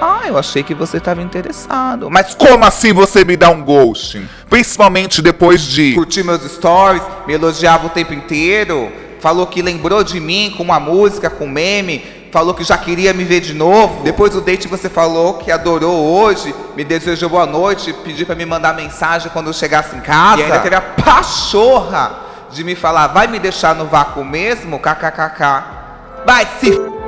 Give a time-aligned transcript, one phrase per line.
[0.00, 2.10] Ah, eu achei que você estava interessado.
[2.10, 4.26] Mas como assim você me dá um ghosting?
[4.48, 8.90] Principalmente depois de curtir meus stories, me elogiava o tempo inteiro,
[9.20, 12.02] falou que lembrou de mim com uma música, com meme,
[12.32, 14.02] falou que já queria me ver de novo.
[14.02, 18.46] Depois do date você falou que adorou hoje, me desejou boa noite, pediu para me
[18.46, 20.40] mandar mensagem quando eu chegasse em casa.
[20.40, 24.78] E ainda teve a pachorra de me falar, vai me deixar no vácuo mesmo?
[24.78, 25.80] KKKK.
[26.24, 26.99] Vai se f...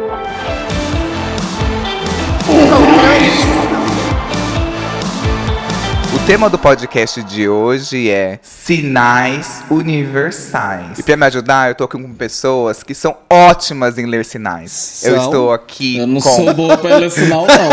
[6.23, 10.99] O tema do podcast de hoje é sinais universais.
[10.99, 15.03] E para me ajudar, eu tô aqui com pessoas que são ótimas em ler sinais.
[15.05, 15.25] Eu São?
[15.25, 17.69] estou aqui Eu não com sou boa pra ler sinal, não.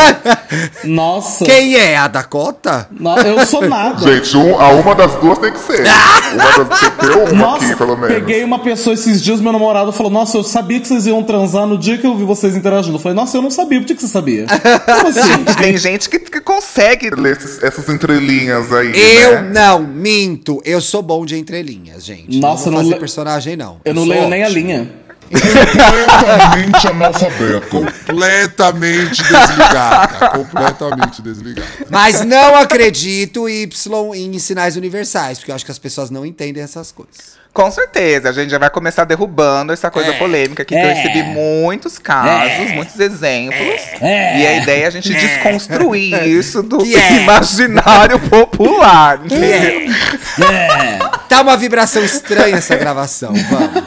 [0.84, 1.46] Nossa.
[1.46, 1.96] Quem é?
[1.96, 2.88] A Dakota?
[2.92, 4.00] No- eu sou nada.
[4.02, 5.84] Gente, um, a uma das duas tem que ser.
[6.34, 8.16] Uma das, tem que ter uma Nossa, aqui, pelo menos.
[8.16, 11.68] peguei uma pessoa esses dias, meu namorado falou: Nossa, eu sabia que vocês iam transar
[11.68, 12.96] no dia que eu vi vocês interagindo.
[12.98, 14.48] Eu falei: Nossa, eu não sabia, por que que você sabia?
[14.48, 15.44] Como assim?
[15.62, 17.12] Tem gente que, que consegue.
[17.12, 19.52] Ler esses- essas entrelinhas aí, Eu né?
[19.54, 20.62] não, minto.
[20.66, 22.38] Eu sou bom de entrelinhas, gente.
[22.40, 23.82] Nossa, não vou eu não fazer le- personagem, não.
[23.84, 24.60] Eu não sou leio nem a ótimo.
[24.62, 24.92] linha.
[25.30, 27.68] Completamente analfabeto.
[27.70, 30.30] completamente desligada.
[30.30, 31.68] completamente desligada.
[31.90, 36.64] Mas não acredito, Y, em sinais universais, porque eu acho que as pessoas não entendem
[36.64, 37.39] essas coisas.
[37.52, 40.18] Com certeza, a gente já vai começar derrubando essa coisa É.
[40.18, 40.94] polêmica aqui, que eu É.
[40.94, 43.82] recebi muitos casos, muitos exemplos.
[44.02, 44.40] É.
[44.40, 47.14] E a ideia é a gente desconstruir isso do Que é.
[47.24, 49.20] imaginário popular.
[49.26, 49.92] entendeu?
[50.48, 51.00] É.
[51.28, 53.84] Tá uma vibração estranha essa gravação, vamos.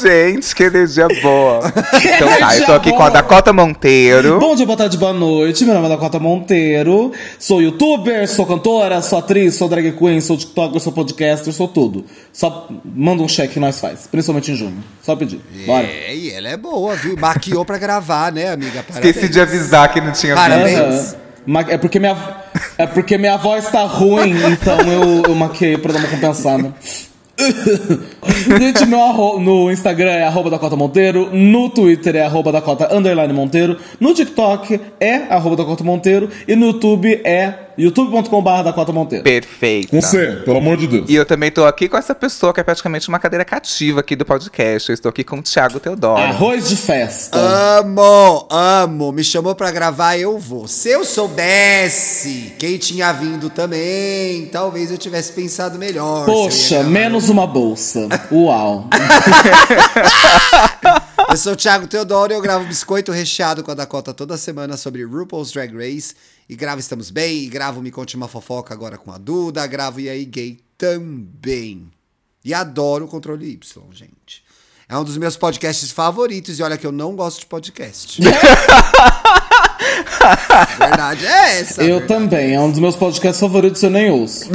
[0.00, 1.60] Gente, que energia boa.
[2.04, 3.10] Então tá, eu tô aqui com a boa.
[3.10, 4.38] Dakota Monteiro.
[4.38, 5.64] Bom dia, boa tarde, boa noite.
[5.64, 7.12] Meu nome é Dakota Monteiro.
[7.38, 12.04] Sou youtuber, sou cantora, sou atriz, sou drag queen, sou tiktoker, sou podcaster, sou tudo.
[12.32, 14.84] Só manda um cheque que nós faz, principalmente em junho.
[15.02, 15.40] Só pedir.
[15.66, 15.86] Bora.
[15.86, 17.16] É, e ela é boa, viu?
[17.16, 18.84] Maquiou pra gravar, né, amiga?
[18.88, 19.30] Esqueci Parabéns.
[19.30, 21.16] de avisar que não tinha Parabéns.
[21.68, 22.16] É porque minha,
[22.78, 26.74] é porque minha voz tá ruim, então eu, eu maquei pra dar uma compensada.
[28.58, 29.00] Gente, meu
[29.40, 32.88] no Instagram é arroba Dakota Monteiro, no Twitter é arroba Dakota
[33.32, 39.24] Monteiro, no TikTok é arroba Dakota Monteiro e no YouTube é youtube.com.br Dakota Monteiro.
[39.24, 40.00] Perfeita.
[40.00, 41.06] Você, pelo amor de Deus.
[41.08, 44.14] E eu também tô aqui com essa pessoa que é praticamente uma cadeira cativa aqui
[44.14, 44.88] do podcast.
[44.88, 46.20] Eu estou aqui com o Thiago Teodoro.
[46.20, 47.38] Arroz de festa.
[47.38, 49.12] Amo, amo.
[49.12, 50.68] Me chamou pra gravar, eu vou.
[50.68, 56.26] Se eu soubesse quem tinha vindo também, talvez eu tivesse pensado melhor.
[56.26, 58.08] Poxa, menos uma bolsa.
[58.30, 58.88] Uau.
[61.30, 64.76] Eu sou o Thiago Teodoro e eu gravo Biscoito Recheado com a Dakota toda semana
[64.76, 66.14] sobre RuPaul's Drag Race.
[66.48, 70.00] E gravo Estamos Bem, e gravo Me Conte Uma Fofoca agora com a Duda, gravo
[70.00, 71.90] E aí Gay também.
[72.44, 74.44] E adoro o Controle Y, gente.
[74.86, 78.20] É um dos meus podcasts favoritos e olha que eu não gosto de podcast.
[80.78, 81.82] verdade é essa.
[81.82, 82.08] Eu verdade.
[82.08, 82.54] também.
[82.54, 84.44] É um dos meus podcasts favoritos, eu nem ouço.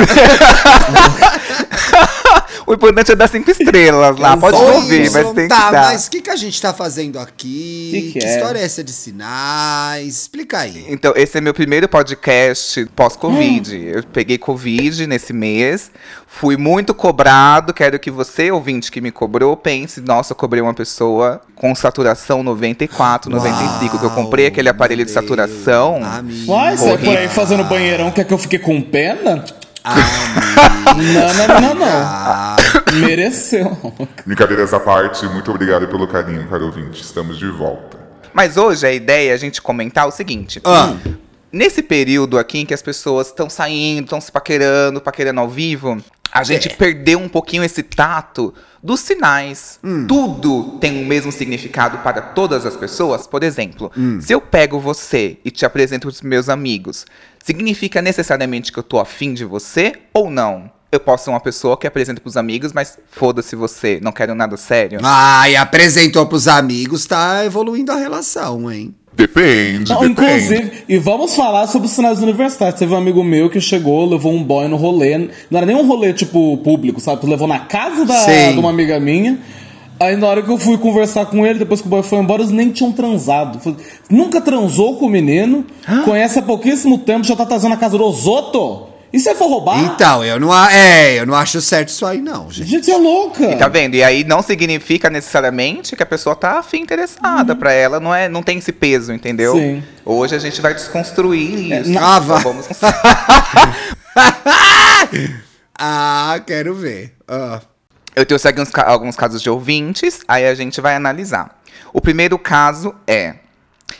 [2.65, 4.37] O importante é dar cinco estrelas lá.
[4.37, 5.91] Pode ouvir, mas tem que tá, dar.
[5.91, 8.11] mas o que, que a gente tá fazendo aqui?
[8.13, 8.35] Que que é?
[8.35, 10.21] história é essa de sinais?
[10.21, 10.85] Explica aí.
[10.89, 13.75] Então, esse é meu primeiro podcast pós-Covid.
[13.75, 13.81] Hum.
[13.81, 15.91] Eu peguei Covid nesse mês.
[16.27, 17.73] Fui muito cobrado.
[17.73, 22.43] Quero que você, ouvinte que me cobrou, pense: nossa, eu cobrei uma pessoa com saturação
[22.43, 23.97] 94, 95.
[23.97, 25.99] que eu comprei Uau, aquele aparelho de meu saturação.
[26.47, 29.43] Uai, você é por aí fazendo banheirão, quer que eu fique com pena?
[29.83, 30.09] Amigo.
[31.13, 31.87] Não, não, não, não.
[31.87, 32.55] Ah,
[32.93, 33.77] Mereceu.
[34.25, 37.01] Brincadeiras à parte, muito obrigado pelo carinho, caro ouvinte.
[37.01, 37.97] Estamos de volta.
[38.33, 40.61] Mas hoje a ideia é a gente comentar o seguinte.
[40.63, 40.93] Ah.
[41.51, 45.97] Nesse período aqui em que as pessoas estão saindo, estão se paquerando, paquerando ao vivo,
[46.31, 46.75] a gente É.
[46.75, 49.79] perdeu um pouquinho esse tato dos sinais.
[49.83, 50.05] Hum.
[50.07, 53.25] Tudo tem o mesmo significado para todas as pessoas.
[53.25, 54.19] Por exemplo, Hum.
[54.21, 57.05] se eu pego você e te apresento os meus amigos,
[57.43, 60.71] significa necessariamente que eu tô afim de você ou não?
[60.91, 64.57] Eu posso ser uma pessoa que apresenta pros amigos, mas foda-se você, não quero nada
[64.57, 64.99] sério.
[65.03, 68.95] Ai, apresentou pros amigos, tá evoluindo a relação, hein?
[69.19, 70.11] Depende, Não, depende.
[70.11, 72.79] inclusive, e vamos falar sobre os sinais universitários.
[72.79, 75.17] Teve um amigo meu que chegou, levou um boy no rolê.
[75.51, 77.25] Não era nem um rolê, tipo, público, sabe?
[77.27, 78.53] Levou na casa da, Sim.
[78.53, 79.37] de uma amiga minha.
[79.99, 82.41] Aí na hora que eu fui conversar com ele, depois que o boy foi embora,
[82.41, 83.59] eles nem tinham transado.
[83.59, 83.77] Falei,
[84.09, 85.65] Nunca transou com o menino,
[86.05, 88.83] conhece há pouquíssimo tempo, já tá trazendo a casa do Osoto.
[89.11, 89.79] E se for roubar?
[89.83, 92.69] Então, eu não, a- é, eu não acho certo isso aí, não, gente.
[92.69, 93.55] Gente, é louca.
[93.57, 93.95] Tá vendo?
[93.95, 98.29] E aí não significa necessariamente que a pessoa tá afim interessada pra ela, não é,
[98.29, 99.55] não tem esse peso, entendeu?
[99.55, 99.83] Sim.
[100.05, 101.89] Hoje a gente vai desconstruir isso.
[101.91, 102.43] na- Ah, Então vai.
[102.43, 102.67] vamos
[105.77, 107.15] Ah, quero ver.
[107.27, 107.61] Ah.
[108.15, 111.57] Eu trouxe aqui uns ca- alguns casos de ouvintes, aí a gente vai analisar.
[111.93, 113.35] O primeiro caso é: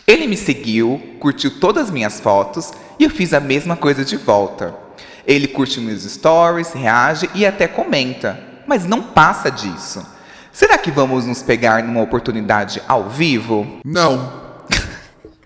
[0.06, 4.18] Ele me seguiu, curtiu todas as minhas fotos e eu fiz a mesma coisa de
[4.18, 4.76] volta.
[5.26, 10.06] Ele curte meus stories, reage e até comenta, mas não passa disso.
[10.52, 13.80] Será que vamos nos pegar numa oportunidade ao vivo?
[13.86, 14.50] Não.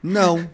[0.02, 0.48] Não.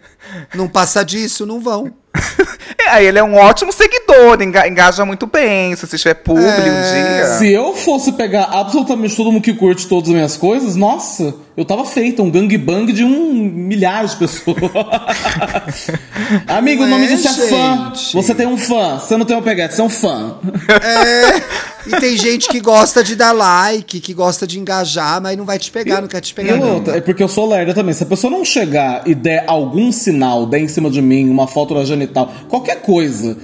[0.54, 1.92] Não passa disso, não vão.
[2.92, 5.76] É, ele é um ótimo seguidor, enga- engaja muito bem.
[5.76, 6.50] Se você tiver publi É.
[6.50, 7.26] um dia.
[7.38, 11.66] Se eu fosse pegar absolutamente todo mundo que curte todas as minhas coisas, nossa, eu
[11.66, 14.58] tava feita, um gangbang de um milhares de pessoas.
[16.48, 17.94] Amigo, o Não nome é, disso é fã.
[18.14, 20.36] Você tem um fã, você não tem um peguete, você é um fã.
[21.86, 25.60] E tem gente que gosta de dar like, que gosta de engajar, mas não vai
[25.60, 26.56] te pegar, não quer te E pegar.
[26.56, 26.76] não.
[26.76, 27.94] outra, é porque eu sou lerda também.
[27.94, 31.46] Se a pessoa não chegar e der algum sinal, der em cima de mim, uma
[31.48, 33.38] foto da genital, qualquer coisa,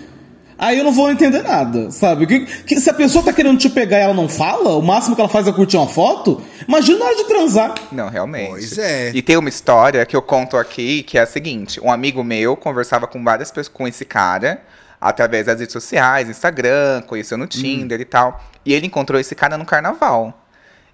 [0.57, 2.25] aí eu não vou entender nada, sabe?
[2.25, 5.15] Que, que se a pessoa tá querendo te pegar e ela não fala, o máximo
[5.15, 7.75] que ela faz é curtir uma foto, imagina na hora de transar.
[7.91, 8.49] Não, realmente.
[8.49, 9.11] Pois é.
[9.13, 12.55] E tem uma história que eu conto aqui, que é a seguinte: um amigo meu
[12.55, 14.61] conversava com várias pessoas com esse cara
[14.99, 18.43] através das redes sociais, Instagram, conheceu no Tinder e tal.
[18.65, 20.45] E ele encontrou esse cara no carnaval.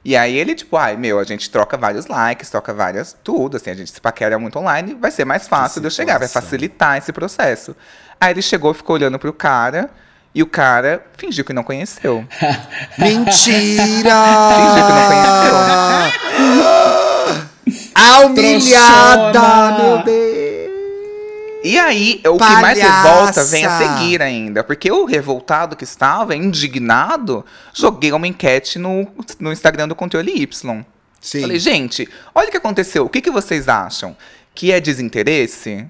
[0.04, 3.70] E aí ele, tipo, ai, meu, a gente troca vários likes, troca várias, tudo, assim,
[3.70, 6.98] a gente se paquera muito online, vai ser mais fácil de eu chegar, vai facilitar
[6.98, 7.76] esse processo.
[8.22, 9.90] Aí ele chegou, ficou olhando pro cara,
[10.36, 12.24] e o cara fingiu que não conheceu.
[12.96, 13.26] Mentira!
[13.34, 15.56] Fingiu que não conheceu.
[17.96, 20.32] A humilhada, meu Deus!
[21.64, 23.10] E aí, o que mais Palhaça.
[23.10, 24.64] revolta vem a seguir ainda.
[24.64, 29.08] Porque o revoltado que estava, indignado, joguei uma enquete no,
[29.40, 30.86] no Instagram do Controle Y.
[31.20, 31.42] Sim.
[31.42, 33.06] Falei, gente, olha o que aconteceu.
[33.06, 34.16] O que, que vocês acham?
[34.54, 35.86] Que é desinteresse?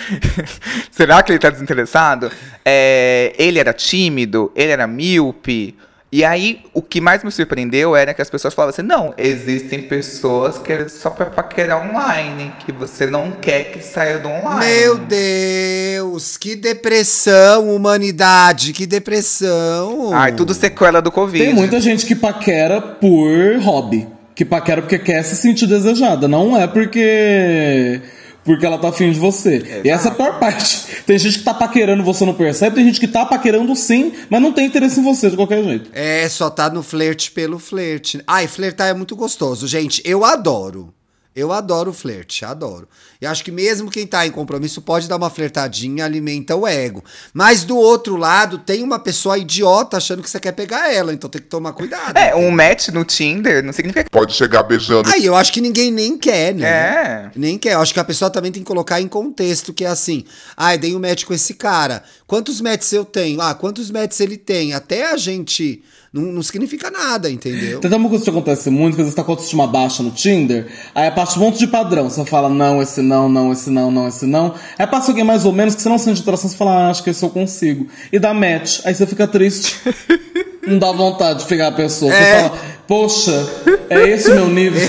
[0.90, 2.30] Será que ele tá desinteressado?
[2.64, 4.52] É, ele era tímido?
[4.54, 5.76] Ele era míope?
[6.10, 9.82] E aí, o que mais me surpreendeu era que as pessoas falavam assim: não, existem
[9.82, 14.64] pessoas que é só pra paquerar online, que você não quer que saia do online.
[14.64, 20.14] Meu Deus, que depressão, humanidade, que depressão.
[20.14, 21.44] Ai, tudo sequela do Covid.
[21.44, 24.17] Tem muita gente que paquera por hobby.
[24.38, 26.28] Que paquera porque quer se sentir desejada.
[26.28, 28.00] Não é porque.
[28.44, 29.82] Porque ela tá afim de você.
[29.84, 31.02] E essa é a pior parte.
[31.04, 34.40] Tem gente que tá paquerando você não percebe, tem gente que tá paquerando sim, mas
[34.40, 35.90] não tem interesse em você de qualquer jeito.
[35.92, 38.22] É, só tá no flerte pelo flerte.
[38.28, 40.00] Ai, flertar é muito gostoso, gente.
[40.04, 40.94] Eu adoro.
[41.38, 42.88] Eu adoro flerte, adoro.
[43.20, 47.04] E acho que mesmo quem tá em compromisso pode dar uma flertadinha, alimenta o ego.
[47.32, 51.30] Mas do outro lado, tem uma pessoa idiota achando que você quer pegar ela, então
[51.30, 52.16] tem que tomar cuidado.
[52.18, 54.10] É, um match no Tinder não significa que.
[54.10, 55.08] Pode chegar beijando.
[55.10, 56.66] Aí eu acho que ninguém nem quer, né?
[56.66, 57.30] É.
[57.36, 57.74] Nem quer.
[57.74, 60.24] Eu acho que a pessoa também tem que colocar em contexto, que é assim.
[60.56, 62.02] Ai, dei um match com esse cara.
[62.26, 63.40] Quantos matches eu tenho?
[63.40, 64.74] Ah, quantos matches ele tem?
[64.74, 65.84] Até a gente.
[66.12, 67.80] Não, não significa nada, entendeu?
[67.80, 70.10] Tem uma coisa que acontece muito, que às vezes tá com a autoestima baixa no
[70.10, 72.08] Tinder, aí passa um monte de padrão.
[72.08, 74.54] Você fala, não, esse não, não, esse não, não, esse não.
[74.78, 77.02] Aí passa alguém mais ou menos que você não sente atração, você fala, ah, acho
[77.02, 77.86] que esse eu consigo.
[78.12, 78.80] E dá match.
[78.84, 79.76] Aí você fica triste.
[80.66, 82.10] não dá vontade de pegar a pessoa.
[82.10, 82.42] Você É.
[82.48, 83.48] fala, poxa,
[83.90, 84.88] é esse o meu nível.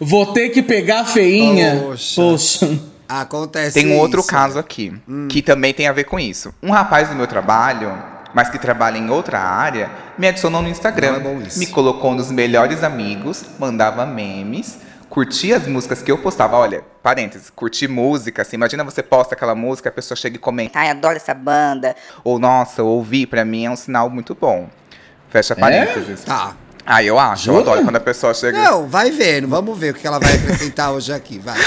[0.00, 1.80] Vou ter que pegar a feinha.
[1.84, 2.20] Poxa.
[2.20, 2.78] Poxa.
[3.08, 4.28] Acontece Tem um outro isso.
[4.28, 4.92] caso aqui,
[5.28, 6.54] que também tem a ver com isso.
[6.62, 7.92] Um rapaz do meu trabalho,
[8.34, 11.20] mas que trabalha em outra área, me adicionou no Instagram.
[11.20, 11.58] É.
[11.58, 14.78] Me colocou nos melhores amigos, mandava memes,
[15.08, 16.56] curtia as músicas que eu postava.
[16.56, 20.78] Olha, parênteses, curtir música, assim, imagina você posta aquela música, a pessoa chega e comenta.
[20.78, 21.94] Ai, adoro essa banda.
[22.22, 24.68] Ou, nossa, ouvir, pra mim é um sinal muito bom.
[25.28, 26.24] Fecha parênteses.
[26.24, 26.54] Tá.
[26.84, 27.50] Ah, eu acho.
[27.50, 27.70] Eu Jura?
[27.70, 28.58] adoro quando a pessoa chega.
[28.62, 29.46] Não, vai vendo.
[29.48, 31.38] Vamos ver o que ela vai acrescentar hoje aqui.
[31.38, 31.56] Vai.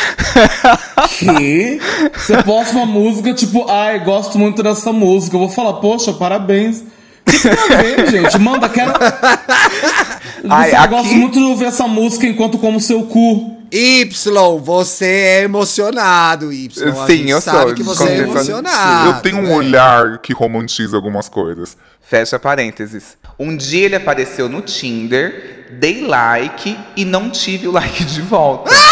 [1.20, 1.80] Que
[2.16, 5.36] você posta uma música, tipo, ai, gosto muito dessa música.
[5.36, 6.82] Eu vou falar, poxa, parabéns.
[6.82, 7.38] O que
[7.76, 8.38] ver, gente?
[8.40, 8.92] Manda, quero.
[10.50, 13.58] Ai, Você aqui- gosta muito de ouvir essa música enquanto como seu cu.
[13.72, 14.06] Y,
[14.62, 16.70] você é emocionado, Y.
[17.08, 19.10] Sim, eu sabe sou, que você é emocionado.
[19.10, 19.56] Eu tenho um é.
[19.56, 21.76] olhar que romantiza algumas coisas.
[22.02, 23.18] Fecha parênteses.
[23.38, 28.72] Um dia ele apareceu no Tinder, dei like e não tive o like de volta.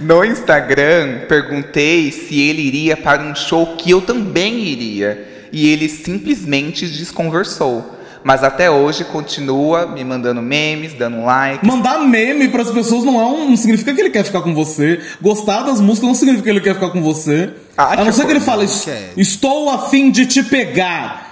[0.00, 5.48] No Instagram, perguntei se ele iria para um show que eu também iria.
[5.50, 7.97] E ele simplesmente desconversou.
[8.22, 11.66] Mas até hoje continua me mandando memes, dando like.
[11.66, 15.00] Mandar meme pras pessoas não, é um, não significa que ele quer ficar com você.
[15.20, 17.50] Gostar das músicas não significa que ele quer ficar com você.
[17.76, 18.66] Ah, a não ser que ele fale,
[19.16, 21.27] estou afim de te pegar.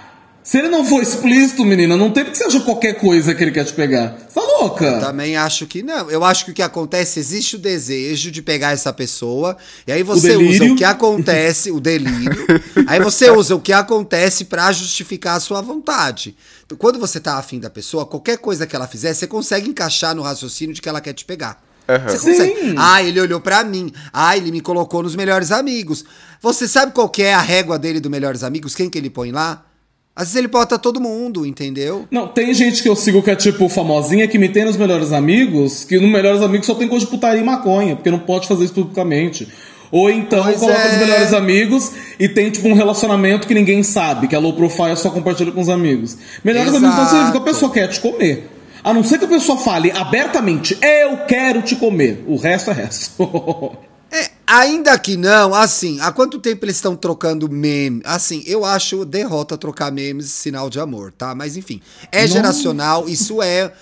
[0.47, 3.51] Se ele não for explícito, menina, não tem porque você acha qualquer coisa que ele
[3.51, 4.17] quer te pegar.
[4.29, 5.01] Você tá louca.
[5.01, 6.09] Também acho que não.
[6.09, 10.05] Eu acho que o que acontece, existe o desejo de pegar essa pessoa, e aí
[10.05, 10.75] você usa delírio.
[10.75, 12.47] o que acontece, o delírio.
[12.87, 16.37] aí você usa o que acontece pra justificar a sua vontade.
[16.65, 20.15] Então, Quando você tá afim da pessoa, qualquer coisa que ela fizer, você consegue encaixar
[20.15, 21.61] no raciocínio de que ela quer te pegar.
[22.07, 22.31] Você Sim.
[22.31, 22.75] consegue.
[22.79, 23.93] Ah, ele olhou pra mim.
[24.13, 26.05] Ah, ele me colocou nos melhores amigos.
[26.41, 28.77] Você sabe qual que é a régua dele do melhores amigos?
[28.77, 29.66] Quem que ele põe lá?
[30.17, 32.07] Às vezes ele bota todo mundo, entendeu?
[32.11, 35.13] Não, tem gente que eu sigo que é tipo famosinha que me tem nos melhores
[35.13, 38.49] amigos, que no melhores amigos só tem coisa de putaria e maconha, porque não pode
[38.49, 39.47] fazer isso publicamente.
[39.93, 40.93] Ou então Pois coloca é.
[40.95, 44.97] os melhores amigos e tem tipo um relacionamento que ninguém sabe, que é low profile
[44.97, 46.17] só compartilha com os amigos.
[46.43, 46.85] Melhores Exato.
[46.85, 48.51] amigos não significa que a pessoa quer te comer.
[48.83, 52.25] A não ser que a pessoa fale abertamente, eu quero te comer.
[52.27, 53.77] O resto é resto.
[54.49, 58.01] Ainda que não, assim, há quanto tempo eles estão trocando meme?
[58.05, 61.35] Assim, eu acho derrota trocar memes sinal de amor, tá?
[61.35, 62.33] Mas enfim, é Nossa.
[62.33, 63.73] geracional, isso é.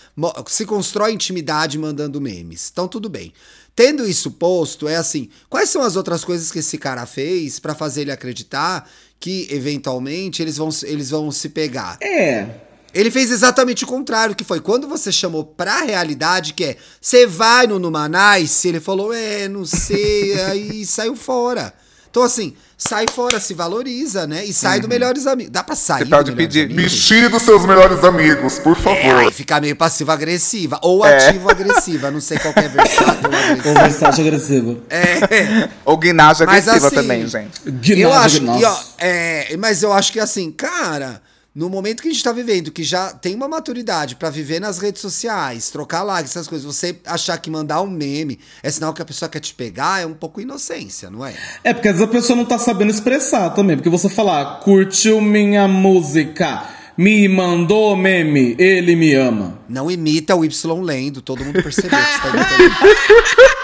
[0.47, 2.71] Se constrói intimidade mandando memes.
[2.73, 3.33] Então tudo bem.
[3.77, 7.75] Tendo isso posto, é assim, quais são as outras coisas que esse cara fez pra
[7.75, 8.89] fazer ele acreditar
[9.21, 11.99] que eventualmente eles vão, eles vão se pegar?
[12.01, 12.64] é.
[12.95, 17.27] Ele fez exatamente o contrário, que foi quando você chamou pra realidade, que é, você
[17.27, 21.75] vai no Numanice, ele falou, é, não sei, aí saiu fora.
[22.09, 24.45] Então, assim, sai fora, se valoriza, né?
[24.45, 25.51] E sai do Melhores Amigos.
[25.53, 26.85] Dá pra sair Você pode pedir- Amigos?
[26.85, 29.17] Me tire dos seus melhores amigos, por É, favor.
[29.17, 30.79] aí fica meio passiva-agressiva.
[30.81, 31.27] Ou É.
[31.29, 32.13] ativo-agressiva.
[32.13, 33.63] Não sei qual que é versátil ou agressivo.
[33.75, 34.77] Conversagem agressiva.
[34.89, 35.69] É.
[35.85, 37.61] Ou guinagem Mas agressiva assim, também, gente.
[37.67, 38.61] Eu Guinagem, acho, nossa.
[38.61, 41.21] e, ó, é, mas eu acho que assim, cara,
[41.55, 44.79] no momento que a gente tá vivendo, que já tem uma maturidade pra viver nas
[44.79, 49.01] redes sociais, trocar likes, essas coisas, você achar que mandar um meme é sinal que
[49.01, 51.33] a pessoa quer te pegar, é um pouco inocência, não é?
[51.63, 53.77] É, porque às vezes a pessoa não tá sabendo expressar também.
[53.77, 56.65] Porque você falar, curtiu minha música,
[56.97, 59.59] me mandou meme, ele me ama.
[59.69, 63.55] Não imita o Y lendo, todo mundo percebeu que você tá imitando.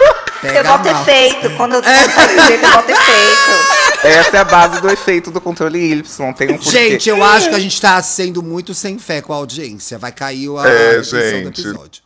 [0.41, 1.03] Pega Eu boto mal.
[1.03, 1.51] efeito.
[1.57, 3.80] Quando eu eu boto efeito.
[4.03, 6.33] Essa é a base do efeito do controle Y.
[6.35, 6.71] Tem um porquê.
[6.71, 9.99] Gente, eu acho que a gente tá sendo muito sem fé com a audiência.
[9.99, 11.61] Vai cair a É, edição do gente.
[11.61, 12.03] episódio.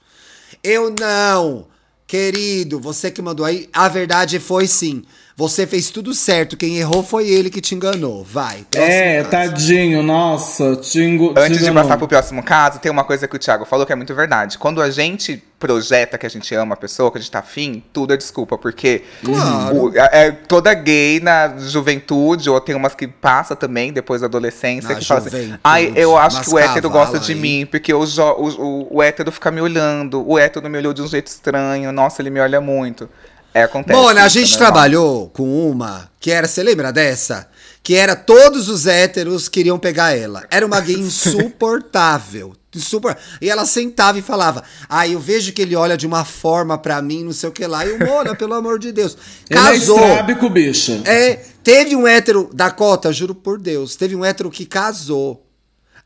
[0.63, 1.67] Eu não.
[2.07, 5.05] Querido, você que mandou aí, a verdade foi sim.
[5.37, 6.57] Você fez tudo certo.
[6.57, 8.23] Quem errou foi ele que te enganou.
[8.23, 8.65] Vai.
[8.73, 9.31] é, caso.
[9.31, 11.35] tadinho, nossa, tingo.
[11.37, 13.97] Antes de passar pro próximo caso, tem uma coisa que o Thiago falou que é
[13.97, 14.57] muito verdade.
[14.59, 17.83] Quando a gente projeta que a gente ama a pessoa, que a gente tá afim,
[17.93, 18.57] tudo é desculpa.
[18.57, 19.87] Porque Claro.
[19.87, 24.29] o- é, é toda gay na juventude, ou tem umas que passa também depois da
[24.29, 27.67] adolescência, Na que fala assim, ai, eu acho que o hétero gosta de aí." mim,
[27.69, 31.09] porque o, o, o, o hétero fica me olhando, o hétero me olhou de um
[31.09, 33.09] jeito estranho, nossa, ele me olha muito.
[33.55, 34.15] É, acontece.
[34.15, 37.49] Né, a gente é trabalhou com uma que era, você lembra dessa?
[37.83, 40.45] Que era todos os héteros queriam pegar ela.
[40.51, 42.55] Era uma gay insuportável.
[42.75, 43.17] Insupor...
[43.41, 47.01] E ela sentava e falava: Ah, eu vejo que ele olha de uma forma pra
[47.01, 47.87] mim, não sei o que lá.
[47.87, 49.17] E o Mona, pelo amor de Deus.
[49.49, 50.01] Ele Casou.
[50.01, 51.03] é estrábico, bicha.
[51.05, 55.47] É, teve um hétero, Dakota, juro por Deus, teve um hétero que casou.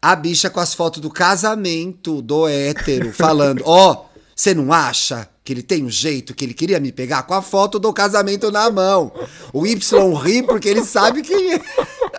[0.03, 5.53] A bicha com as fotos do casamento do hétero, falando: Ó, você não acha que
[5.55, 7.23] ele tem um jeito que ele queria me pegar?
[7.23, 9.11] Com a foto do casamento na mão.
[9.51, 11.61] O Y ri porque ele sabe quem é.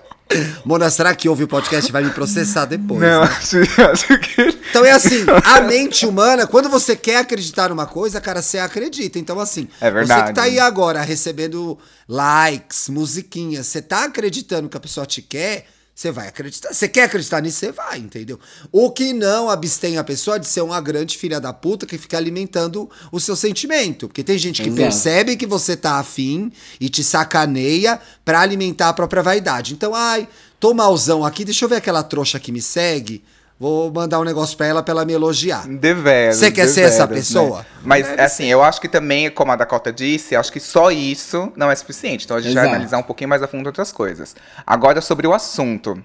[0.66, 3.00] Mona, será que ouve o podcast e vai me processar depois?
[3.00, 3.28] Não, né?
[3.32, 4.58] acho, acho que.
[4.72, 9.20] Então é assim, a mente humana, quando você quer acreditar numa coisa, cara, você acredita.
[9.20, 10.22] Então, assim, É verdade.
[10.22, 15.22] você que tá aí agora recebendo likes, musiquinhas, você tá acreditando que a pessoa te
[15.22, 15.68] quer,
[16.00, 16.74] você vai acreditar.
[16.74, 18.40] Você quer acreditar nisso, você vai, entendeu?
[18.72, 22.16] O que não abstém a pessoa de ser uma grande filha da puta que fica
[22.16, 24.08] alimentando o seu sentimento.
[24.08, 24.82] Porque tem gente que Exato.
[24.82, 29.74] percebe que você tá afim e te sacaneia pra alimentar a própria vaidade.
[29.74, 30.26] Então, ai,
[30.58, 33.22] tô malzão aqui, deixa eu ver aquela trouxa que me segue.
[33.60, 35.68] Vou mandar um negócio pra ela pra ela me elogiar.
[35.68, 36.38] Deveras.
[36.38, 37.60] Você quer ser essa deveras, pessoa?
[37.60, 37.66] né?
[37.84, 41.70] Mas, assim, eu acho que também, como a Dakota disse, acho que só isso não
[41.70, 42.24] é suficiente.
[42.24, 42.76] Então a gente vai Exato.
[42.76, 44.34] analisar um pouquinho mais a fundo outras coisas.
[44.66, 46.02] Agora, sobre o assunto.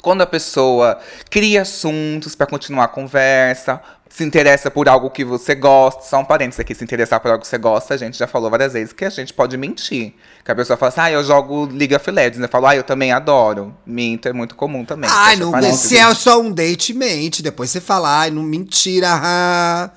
[0.00, 0.98] Quando a pessoa
[1.28, 6.24] cria assuntos pra continuar a conversa, se interessa por algo que você gosta, só um
[6.24, 8.92] parênteses aqui, se interessar por algo que você gosta, a gente já falou várias vezes
[8.92, 10.14] que a gente pode mentir.
[10.44, 12.40] Que a pessoa fala assim, ah, eu jogo League of Legends.
[12.40, 13.76] Eu falo, ah, eu também adoro.
[13.84, 15.10] Minto, é muito comum também.
[15.12, 17.42] Ai, não, se é só um date, mente.
[17.42, 19.90] Depois você fala, ai, não, mentira,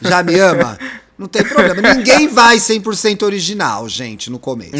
[0.00, 0.78] já me ama?
[1.18, 1.94] Não tem problema.
[1.94, 4.72] Ninguém vai 100% original, gente, no começo.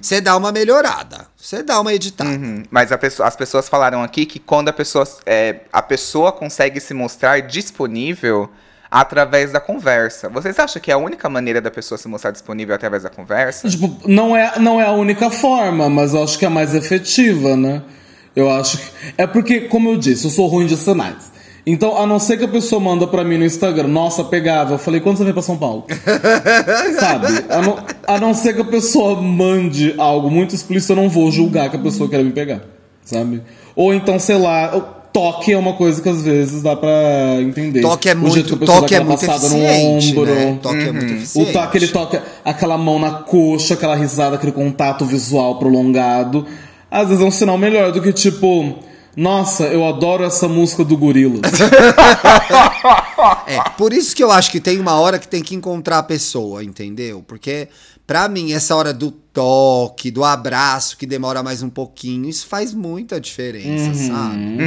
[0.00, 1.26] Você dá uma melhorada.
[1.36, 2.30] Você dá uma editada.
[2.30, 6.32] Uhum, Mas a pessoa- as pessoas falaram aqui que quando a pessoa, é, a pessoa
[6.32, 8.48] consegue se mostrar disponível
[8.90, 10.28] através da conversa.
[10.28, 13.68] Vocês acham que é a única maneira da pessoa se mostrar disponível através da conversa?
[13.68, 16.74] Tipo, não é, não é a única forma, mas eu acho que é a mais
[16.74, 17.82] efetiva, né?
[18.36, 18.84] Eu acho que.
[19.18, 21.30] É porque, como eu disse, eu sou ruim de sinais.
[21.64, 24.74] Então, a não ser que a pessoa manda pra mim no Instagram, nossa, pegava.
[24.74, 25.84] Eu falei, quando você vem pra São Paulo?
[26.98, 27.26] Sabe?
[27.48, 31.30] A não, a não ser que a pessoa mande algo muito explícito, eu não vou
[31.30, 32.62] julgar que a pessoa quer me pegar.
[33.04, 33.42] Sabe?
[33.76, 34.80] Ou então, sei lá, o
[35.12, 37.80] toque é uma coisa que às vezes dá pra entender.
[37.80, 40.34] Toque é O muito, a pessoa toque é muito passada eficiente, no ombro.
[40.34, 40.58] né?
[40.62, 41.52] Toque é muito O eficiente.
[41.52, 46.44] toque, ele toca aquela mão na coxa, aquela risada, aquele contato visual prolongado.
[46.90, 48.74] Às vezes é um sinal melhor do que tipo,
[49.16, 51.40] nossa, eu adoro essa música do Gorillaz.
[53.46, 56.02] É, por isso que eu acho que tem uma hora que tem que encontrar a
[56.02, 57.22] pessoa, entendeu?
[57.22, 57.68] Porque,
[58.04, 62.74] pra mim, essa hora do toque, do abraço, que demora mais um pouquinho, isso faz
[62.74, 64.58] muita diferença, sabe?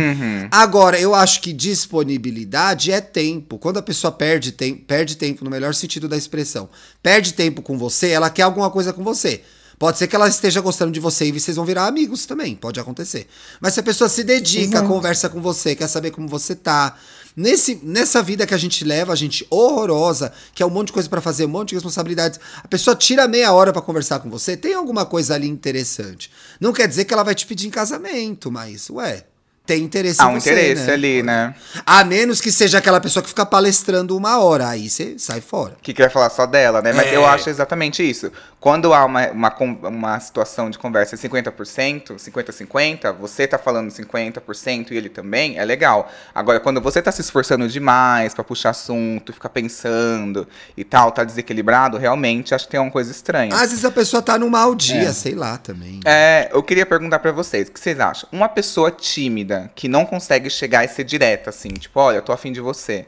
[0.51, 3.57] Agora, eu acho que disponibilidade é tempo.
[3.57, 6.69] Quando a pessoa perde, tem, perde tempo, no melhor sentido da expressão,
[7.03, 9.41] perde tempo com você, ela quer alguma coisa com você.
[9.77, 12.79] Pode ser que ela esteja gostando de você e vocês vão virar amigos também, pode
[12.79, 13.27] acontecer.
[13.59, 16.97] Mas se a pessoa se dedica, conversa com você, quer saber como você tá.
[17.35, 20.93] Nesse, nessa vida que a gente leva, a gente horrorosa, que é um monte de
[20.93, 24.29] coisa pra fazer, um monte de responsabilidades, a pessoa tira meia hora pra conversar com
[24.29, 26.31] você, tem alguma coisa ali interessante.
[26.61, 29.25] Não quer dizer que ela vai te pedir em casamento, mas, ué,
[29.65, 30.93] tem interesse Há em um você, interesse né?
[30.93, 31.55] ali, né?
[31.85, 35.75] A menos que seja aquela pessoa que fica palestrando uma hora, aí você sai fora.
[35.81, 36.93] Que quer falar só dela, né?
[36.93, 37.15] Mas É.
[37.15, 38.31] eu acho exatamente isso.
[38.59, 39.55] Quando há uma, uma,
[39.89, 46.11] uma situação de conversa 50%, 50-50, você tá falando 50% e ele também, é legal.
[46.33, 51.23] Agora, quando você tá se esforçando demais pra puxar assunto, ficar pensando e tal, tá
[51.23, 53.53] desequilibrado, realmente acho que tem uma coisa estranha.
[53.53, 55.99] Às vezes a pessoa tá num mau dia, sei lá também.
[56.03, 58.27] É, eu queria perguntar pra vocês, o que vocês acham?
[58.31, 62.31] Uma pessoa tímida, que não consegue chegar e ser direta, assim, tipo, olha, eu tô
[62.31, 63.05] afim de você.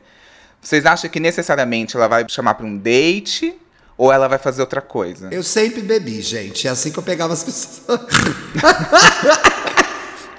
[0.61, 3.55] Vocês acham que necessariamente ela vai chamar pra um date
[3.97, 5.29] ou ela vai fazer outra coisa?
[5.31, 6.67] Eu sempre bebi, gente.
[6.67, 7.99] É assim que eu pegava as pessoas.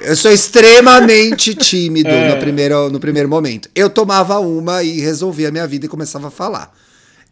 [0.01, 2.35] eu sou extremamente tímido É.
[2.35, 3.69] no, primeiro, no primeiro momento.
[3.75, 6.73] Eu tomava uma e resolvia a minha vida e começava a falar.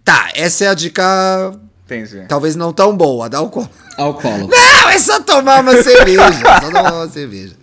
[0.04, 2.24] Tá, essa é a dica, Entendi.
[2.28, 3.68] talvez não tão boa, da álcool.
[3.96, 4.46] Alcoólatra.
[4.56, 6.32] Não, é só tomar uma cerveja.
[6.44, 7.54] Só tomar uma cerveja.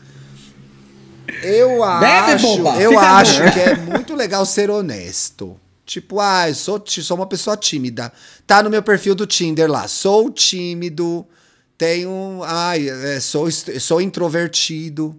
[1.43, 2.47] Eu Bebe, acho,
[2.79, 5.59] eu fica acho que é muito legal ser honesto.
[5.85, 8.11] Tipo, ah, eu sou, sou uma pessoa tímida.
[8.47, 9.87] Tá no meu perfil do Tinder lá.
[9.87, 11.25] Sou tímido,
[11.77, 12.41] tenho.
[12.43, 15.15] Ai, é, sou, sou introvertido.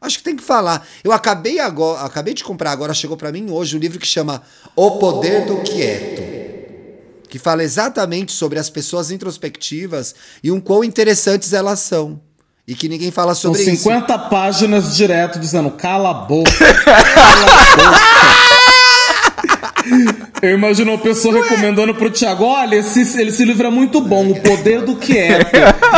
[0.00, 0.86] Acho que tem que falar.
[1.02, 4.42] Eu acabei agora, acabei de comprar agora, chegou pra mim hoje um livro que chama
[4.74, 6.42] O Poder do Quieto
[7.32, 10.14] que fala exatamente sobre as pessoas introspectivas
[10.44, 12.20] e um quão interessantes elas são.
[12.66, 13.82] E que ninguém fala São sobre isso.
[13.82, 16.50] 50 páginas direto dizendo cala a boca.
[16.84, 18.02] cala a boca.
[20.40, 24.40] Eu imagino uma pessoa recomendando pro Thiago: olha, esse, esse livro é muito bom, O
[24.40, 24.92] Poder do.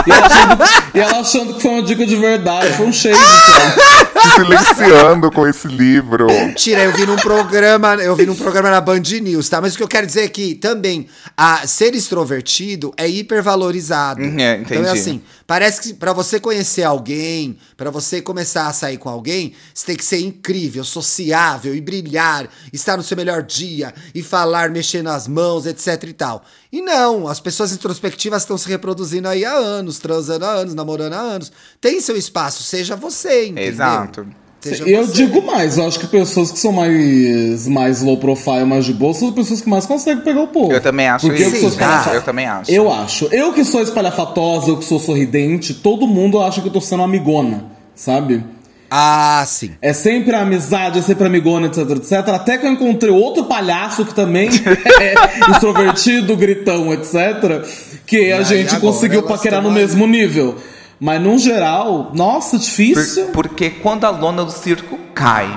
[0.07, 3.16] E ela achando, e ela achando que foi uma dica de verdade, foi um shade.
[3.16, 4.35] Se
[4.74, 6.27] silenciando com esse livro.
[6.27, 9.61] Mentira, eu vi num programa, eu vi num programa na Band News, tá?
[9.61, 14.20] Mas o que eu quero dizer é que também a ser extrovertido é hipervalorizado.
[14.22, 14.98] Uhum, é, Então é entendi.
[14.98, 19.87] assim, parece que pra você conhecer alguém, pra você começar a sair com alguém, você
[19.87, 25.02] tem que ser incrível, sociável e brilhar, estar no seu melhor dia e falar, mexer
[25.02, 26.44] nas mãos, etc e tal.
[26.72, 31.14] E não, as pessoas introspectivas estão se reproduzindo aí há anos, transando há anos, namorando
[31.14, 31.52] há anos.
[31.80, 33.72] Tem seu espaço, seja você, entendeu?
[33.72, 34.43] Exato.
[34.64, 35.12] Seja Eu você.
[35.12, 39.12] digo mais, eu acho que pessoas que são mais, mais low profile, mais de boa,
[39.14, 40.72] são as pessoas que mais conseguem pegar o povo.
[40.72, 41.55] Eu também acho Porque eu isso.
[41.57, 42.70] que sou Sim, espalhafa- ah, eu também acho.
[42.70, 43.29] Eu acho.
[43.31, 47.03] Eu que sou espalhafatosa, eu que sou sorridente, todo mundo acha que eu tô sendo
[47.03, 48.42] amigona, sabe?
[48.90, 49.72] Ah, sim.
[49.83, 52.12] É sempre a amizade, é sempre amigona, etc, etc.
[52.29, 54.48] Até que eu encontrei outro palhaço que também
[55.00, 55.14] é
[55.50, 57.64] extrovertido, gritão, etc.
[58.07, 59.74] Que a gente conseguiu paquerar no aí.
[59.74, 60.57] mesmo nível.
[61.00, 63.26] Mas no geral, nossa, Por- difícil.
[63.28, 65.48] porque quando a lona do circo cai,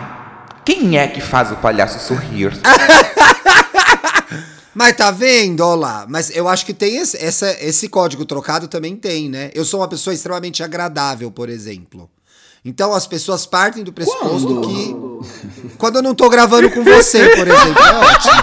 [0.65, 2.51] quem é que faz o palhaço sorrir?
[4.73, 6.05] Mas tá vendo, ó lá.
[6.07, 9.49] Mas eu acho que tem esse, essa, esse código trocado também tem, né?
[9.55, 12.07] Eu sou uma pessoa extremamente agradável, por exemplo.
[12.63, 14.67] Então as pessoas partem do pressuposto Quando?
[14.67, 15.75] que.
[15.77, 17.83] Quando eu não tô gravando com você, por exemplo.
[17.83, 18.33] É ótimo.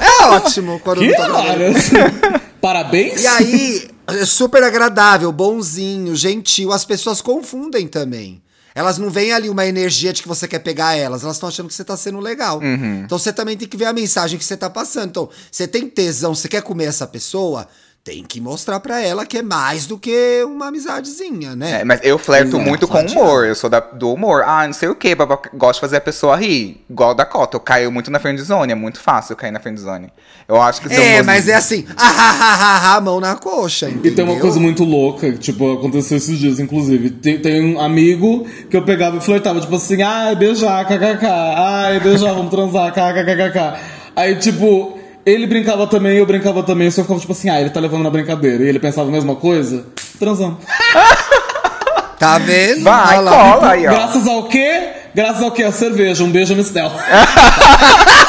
[0.00, 1.50] é ótimo quando eu Que não tô gravando.
[1.64, 1.90] horas?
[2.60, 3.22] Parabéns.
[3.22, 3.90] E aí,
[4.26, 6.72] super agradável, bonzinho, gentil.
[6.72, 8.42] As pessoas confundem também.
[8.74, 11.66] Elas não veem ali uma energia de que você quer pegar elas, elas estão achando
[11.66, 12.60] que você tá sendo legal.
[13.04, 15.08] Então você também tem que ver a mensagem que você tá passando.
[15.08, 17.66] Então, você tem tesão, você quer comer essa pessoa,
[18.08, 21.82] tem que mostrar pra ela que é mais do que uma amizadezinha, né?
[21.82, 22.64] É, mas eu flerto Exato.
[22.64, 23.46] muito com humor.
[23.46, 24.42] Eu sou da- do humor.
[24.46, 26.82] Ah, não sei o que, gosto de fazer a pessoa rir.
[26.88, 27.56] Igual da cota.
[27.56, 28.72] Eu caio muito na friendzone.
[28.72, 30.10] É muito fácil eu cair na friendzone.
[30.48, 33.90] Eu acho que É, mas é assim, ah, ah, ah, ah, ah, mão na coxa,
[33.90, 34.10] entendeu?
[34.10, 37.10] E tem uma coisa muito louca, que, tipo, aconteceu esses dias, inclusive.
[37.10, 42.00] Tem, tem um amigo que eu pegava e flertava, tipo assim, ai, beijar, kkk, ai,
[42.00, 43.78] beijar, vamos transar, kkkk.
[44.16, 44.97] Aí, tipo,
[45.28, 48.10] ele brincava também, eu brincava também, só ficava tipo assim, ah, ele tá levando na
[48.10, 48.64] brincadeira.
[48.64, 49.84] E ele pensava a mesma coisa,
[50.18, 50.58] transando.
[52.18, 52.82] Tá vendo?
[52.82, 53.30] Vai, lá.
[53.30, 53.90] cola aí, ó.
[53.90, 54.88] Graças ao quê?
[55.14, 55.62] Graças ao quê?
[55.62, 56.24] A cerveja.
[56.24, 56.90] Um beijo, Mistel.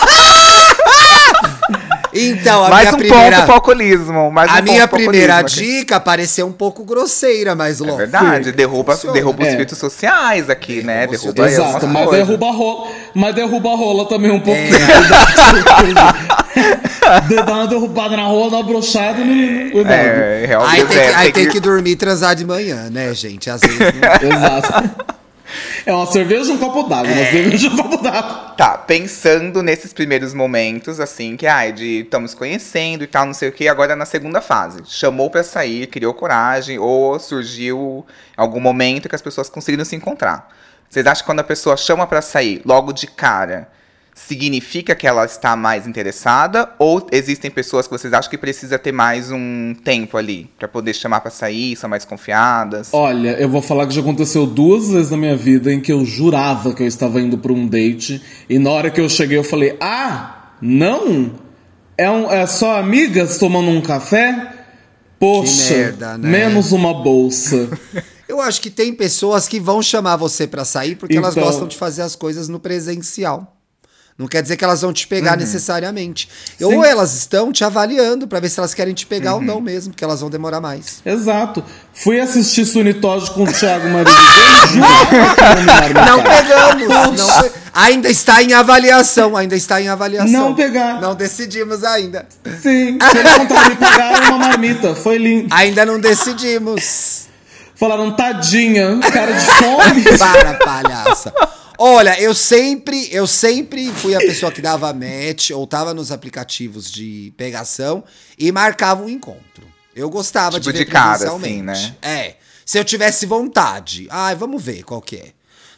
[2.27, 3.35] Então, a Mais minha um primeira...
[3.37, 4.31] ponto pro alcoolismo.
[4.31, 5.55] Mais um A ponto minha primeira aqui.
[5.55, 7.97] dica pareceu um pouco grosseira, mas É logo.
[7.97, 9.13] verdade, derruba, Funciona.
[9.13, 9.55] derruba os É.
[9.57, 11.07] filtros sociais aqui, né?
[11.07, 12.27] Derruba os Derruba aí Exato, mas coisas.
[12.27, 12.87] derruba a rola.
[13.13, 14.59] Mas derruba a rola também um pouco.
[14.59, 14.69] É.
[17.35, 19.71] Dar uma derrubada na rola, dar uma brochada, menino.
[19.71, 19.93] Cuidado.
[19.93, 20.75] É, realmente.
[20.75, 23.49] Aí, tem que, é, aí tem que dormir e transar de manhã, né, gente?
[23.49, 23.79] Às vezes.
[24.21, 24.89] Exato.
[25.85, 27.11] É uma cerveja e um copo d'água.
[27.11, 28.53] Uma cerveja e um copo d'água.
[28.57, 33.49] Tá, pensando nesses primeiros momentos, assim, que, ai, de estamos conhecendo e tal, não sei
[33.49, 34.81] o que, agora na segunda fase.
[34.85, 40.49] Chamou pra sair, criou coragem, ou surgiu algum momento que as pessoas conseguiram se encontrar.
[40.89, 43.69] Vocês acham que quando a pessoa chama pra sair, logo de cara,
[44.27, 46.69] significa que ela está mais interessada?
[46.77, 50.93] Ou existem pessoas que vocês acham que precisa ter mais um tempo ali pra poder
[50.93, 52.89] chamar pra sair, são mais confiadas?
[52.93, 56.03] Olha, eu vou falar que já aconteceu duas vezes na minha vida em que eu
[56.05, 58.21] jurava que eu estava indo pra um date.
[58.49, 61.31] E na hora que eu cheguei, eu falei: Ah, não?
[61.97, 64.53] É, um, é só amigas tomando um café?
[65.19, 66.29] Poxa, Que merda, né?
[66.29, 67.69] menos uma bolsa.
[68.29, 71.67] Eu acho que tem pessoas que vão chamar você pra sair porque elas Então- gostam
[71.67, 73.58] de fazer as coisas no presencial.
[74.19, 75.37] Não quer dizer que elas vão te pegar Uhum.
[75.39, 76.27] necessariamente.
[76.61, 79.93] Ou elas estão te avaliando pra ver se elas querem te pegar ou não mesmo,
[79.93, 81.01] porque elas vão demorar mais.
[81.05, 81.63] Exato.
[81.93, 84.11] Fui assistir Sunitoge com o Thiago Marido.
[85.87, 87.17] Que não pegamos.
[87.17, 89.37] não pe- Ainda está em avaliação.
[89.37, 90.29] Ainda está em avaliação.
[90.31, 90.99] Não pegar.
[90.99, 92.27] Não decidimos ainda.
[92.61, 94.95] Sim, se eles contaram me pegaram uma marmita.
[94.95, 95.47] Foi lindo.
[95.53, 97.27] Ainda não decidimos.
[97.75, 100.03] Falaram, tadinha, cara de fome.
[100.19, 101.33] Para, palhaça.
[101.81, 106.91] Olha, eu sempre, eu sempre fui a pessoa que dava match ou tava nos aplicativos
[106.91, 108.03] de pegação
[108.37, 109.65] e marcava um encontro.
[109.95, 111.95] Eu gostava Tipo de ver de cara, assim, né?
[112.01, 112.35] É.
[112.65, 114.07] Se eu tivesse vontade.
[114.09, 115.31] Ai, vamos ver qual que é.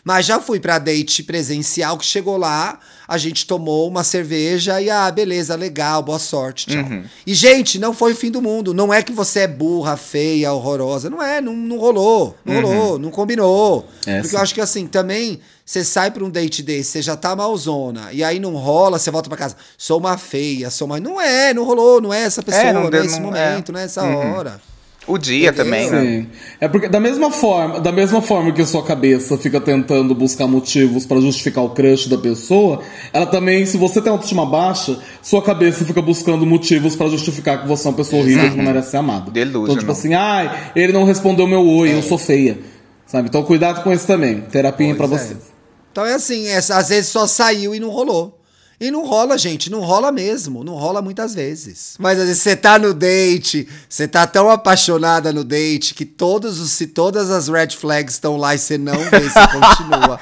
[0.04, 4.90] Mas já fui pra date presencial que chegou lá, a gente tomou uma cerveja e
[4.90, 6.82] ah, beleza, legal, boa sorte, tchau.
[6.82, 7.04] Uhum.
[7.28, 8.74] E gente, não foi o fim do mundo.
[8.74, 11.08] Não é que você é burra, feia, horrorosa.
[11.08, 12.62] Não é, não, não rolou, não Uhum.
[12.62, 13.88] rolou, não combinou.
[14.08, 14.36] É, Porque sim.
[14.36, 15.40] eu acho que assim, também
[15.72, 19.10] você sai pra um date desse, você já tá malzona, e aí não rola, você
[19.10, 21.00] volta pra casa, sou uma feia, sou uma.
[21.00, 23.70] Não é, não rolou, não é essa pessoa, não não, deu- é esse não- momento,
[23.70, 23.74] é.
[23.74, 24.34] não é essa Uhum.
[24.34, 24.60] hora.
[25.08, 25.64] O dia Entendeu?
[25.66, 26.02] também, né?
[26.02, 26.28] Sim.
[26.60, 30.46] É porque da mesma forma, da mesma forma que a sua cabeça fica tentando buscar
[30.46, 32.82] motivos pra justificar o crush da pessoa,
[33.14, 37.68] ela também, se você tem autoestima baixa, sua cabeça fica buscando motivos pra justificar que
[37.68, 39.32] você é uma pessoa horrível que não merece ser amada.
[39.32, 39.68] Delusional.
[39.70, 42.60] Então, tipo assim, ai, ele não respondeu meu oi, eu sou feia.
[43.08, 43.28] Sabe?
[43.28, 44.42] Então cuidado com isso também.
[44.42, 45.26] Terapia pra Pois é.
[45.26, 45.51] você.
[45.92, 48.40] Então é assim, é, às vezes só saiu e não rolou.
[48.80, 51.94] E não rola, gente, não rola mesmo, não rola muitas vezes.
[52.00, 56.60] Mas às vezes você tá no date, você tá tão apaixonada no date que todos
[56.60, 60.20] os, se todas as red flags estão lá e você não vê, você continua.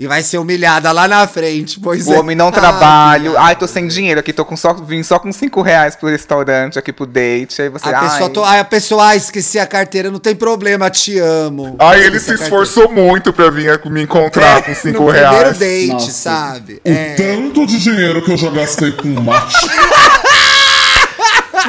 [0.00, 2.18] E vai ser humilhada lá na frente, pois O é.
[2.18, 3.36] homem não Ah, trabalho.
[3.36, 6.78] Ai, tô sem dinheiro aqui, tô com só, vim só com 5 reais pro restaurante
[6.78, 7.60] aqui pro date.
[7.60, 7.86] Aí você.
[7.90, 11.18] A pessoa, ai, to- ai, a pessoa, ah, esqueci a carteira, não tem problema, te
[11.18, 11.76] amo.
[11.78, 12.42] Aí ele se carteira.
[12.44, 15.58] esforçou muito pra vir me encontrar com 5 É, no primeiro reais.
[15.58, 16.10] date, Nossa.
[16.12, 16.80] sabe?
[16.82, 17.14] O É.
[17.16, 19.54] tanto de dinheiro que eu já gastei com mate.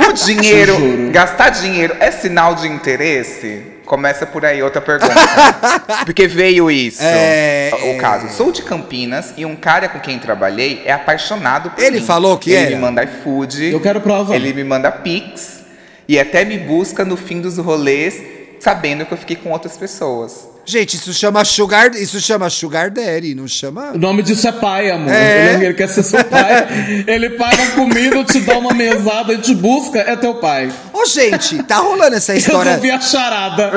[0.09, 0.77] O dinheiro,
[1.11, 3.61] gastar dinheiro é sinal de interesse?
[3.91, 5.13] Começa por aí outra pergunta.
[6.07, 7.03] Porque veio isso.
[7.03, 7.97] É, o é.
[7.97, 12.05] caso, sou de Campinas e um cara com quem trabalhei é apaixonado por Ele mim.
[12.05, 12.75] falou que Ele era?
[12.77, 13.65] me manda iFood.
[13.65, 14.33] Eu quero prova.
[14.33, 15.65] Ele me manda Pix.
[16.07, 18.23] E até me busca no fim dos rolês,
[18.61, 20.47] sabendo que eu fiquei com outras pessoas.
[20.65, 23.91] Gente, isso chama sugar, isso chama sugar daddy, não chama?
[23.93, 25.11] O nome disso é pai, amor.
[25.11, 25.53] É.
[25.55, 27.03] Ele, ele quer ser seu pai.
[27.07, 30.71] ele paga comida, te dá uma mesada e te busca, é teu pai.
[30.93, 32.71] Ô, gente, tá rolando essa história.
[32.73, 33.71] Resolvi a charada.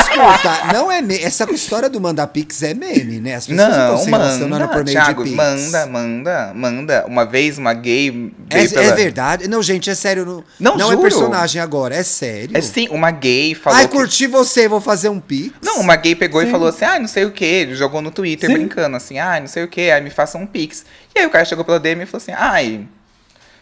[0.00, 1.16] Escuta, não é me...
[1.22, 3.36] essa história do mandar pix é meme, né?
[3.36, 5.36] As pessoas Não, relacionando manda, por meio Thiago, de pix.
[5.42, 7.04] manda, manda, manda.
[7.06, 9.48] Uma vez uma gay É, é pela- verdade.
[9.48, 10.24] Não, gente, é sério.
[10.26, 11.02] Não, Não, não é juro.
[11.02, 12.56] personagem agora, é sério.
[12.56, 15.52] É sim, uma gay falou Ai, que- curti você, vou fazer um pix.
[15.62, 18.10] Não, uma gay pegou e falou assim, ah, não sei o que, ele jogou no
[18.10, 18.56] Twitter Sim.
[18.56, 20.84] brincando assim, ah, não sei o que, aí me faça um pix.
[21.14, 22.86] E aí o cara chegou pela DM e falou assim, ai,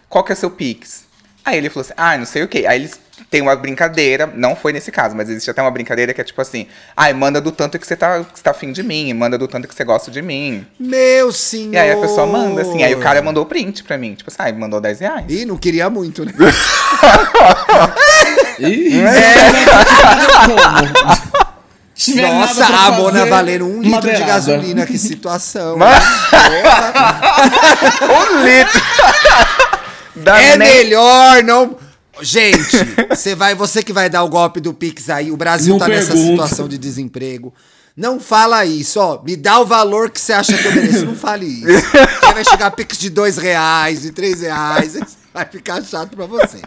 [0.08, 1.04] qual que é seu pix?
[1.44, 2.64] Aí ele falou assim, ah, não sei o quê.
[2.66, 2.98] Aí eles
[3.30, 6.40] têm uma brincadeira, não foi nesse caso, mas existe até uma brincadeira que é tipo
[6.40, 9.36] assim, ai, manda do tanto que você tá, que você tá afim de mim, manda
[9.36, 10.66] do tanto que você gosta de mim.
[10.80, 11.74] Meu senhor!
[11.74, 14.30] E aí a pessoa manda, assim, aí o cara mandou o print pra mim, tipo
[14.30, 15.26] assim, ai, mandou 10 reais.
[15.28, 16.32] Ih, não queria muito, né?
[18.58, 20.44] Ih, É.
[20.46, 21.43] como?
[21.94, 25.76] Tiver nada Nossa, pra a Mona fazer, valendo um litro de gasolina, que situação.
[28.02, 28.80] um litro!
[30.16, 31.76] Da É melhor não.
[32.22, 32.76] Gente,
[33.11, 35.88] você vai, você que vai dar o golpe do Pix aí, o Brasil Não tá
[35.88, 36.30] nessa pergunta.
[36.30, 37.52] situação de desemprego.
[37.96, 39.20] Não fala isso, ó.
[39.22, 41.04] Me dá o valor que você acha que eu mereço.
[41.04, 41.66] Não fale isso.
[42.22, 44.94] Aí vai chegar Pix de dois reais, de três reais.
[45.35, 46.59] Vai ficar chato pra você.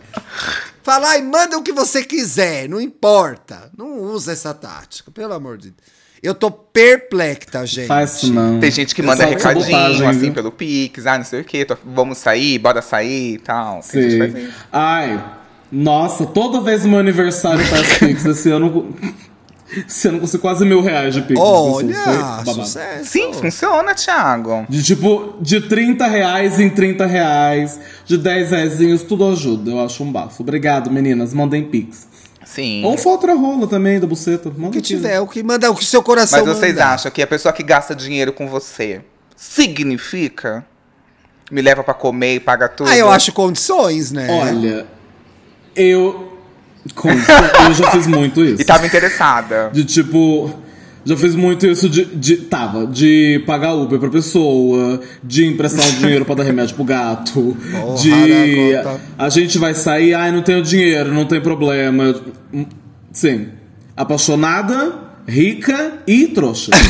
[0.87, 3.69] Fala, ai, manda o que você quiser, não importa.
[3.77, 5.97] Não usa essa tática, pelo amor de Deus.
[6.23, 7.87] Eu tô perplexa, gente.
[7.87, 8.57] Faz isso não.
[8.61, 10.33] Tem gente que manda recadinho, sabotagem, assim, viu?
[10.33, 13.81] pelo Pix, ah, não sei o quê, tô- vamos sair, bora sair e tal.
[13.83, 13.99] Sim.
[13.99, 14.53] isso.
[14.71, 15.21] Ai,
[15.69, 18.25] nossa, toda vez no meu aniversário faz Pix.
[18.25, 18.95] Esse ano.
[19.01, 19.26] Esse
[20.05, 21.39] eu consigo quase mil reais de Pix.
[21.39, 22.53] Olha, Isso foi babado.
[22.53, 23.05] sucesso.
[23.05, 24.65] Sim, funciona, Thiago.
[24.69, 29.71] De tipo, de 30 reais em 30 reais, de 10 reais, tudo ajuda.
[29.71, 30.41] Eu acho um bafo.
[30.41, 31.33] Obrigado, meninas.
[31.33, 32.07] Mandem Pix.
[32.45, 32.83] Sim.
[32.85, 34.49] Ou foto rola também, da buceta.
[34.49, 36.87] Manda O que tiver, o que manda, o que seu coração Mas vocês manda.
[36.93, 39.01] acham que a pessoa que gasta dinheiro com você
[39.35, 40.65] significa?
[41.51, 42.89] Me leva pra comer e paga tudo?
[42.89, 44.27] Ah, eu acho condições, né?
[44.29, 44.87] Olha,
[45.75, 46.36] eu.
[46.95, 48.61] Com- eu já fiz muito isso.
[48.61, 49.69] E tava interessada.
[49.73, 50.51] De tipo.
[51.05, 52.35] Já fiz muito isso de, de.
[52.37, 57.55] Tava, de pagar Uber pra pessoa, de emprestar um dinheiro pra dar remédio pro gato,
[58.01, 58.73] de.
[58.73, 59.01] da conta.
[59.17, 62.13] A gente vai sair, ai, não tenho dinheiro, não tem problema.
[63.13, 63.47] Sim.
[63.95, 64.95] Apaixonada,
[65.25, 66.71] rica e trouxa.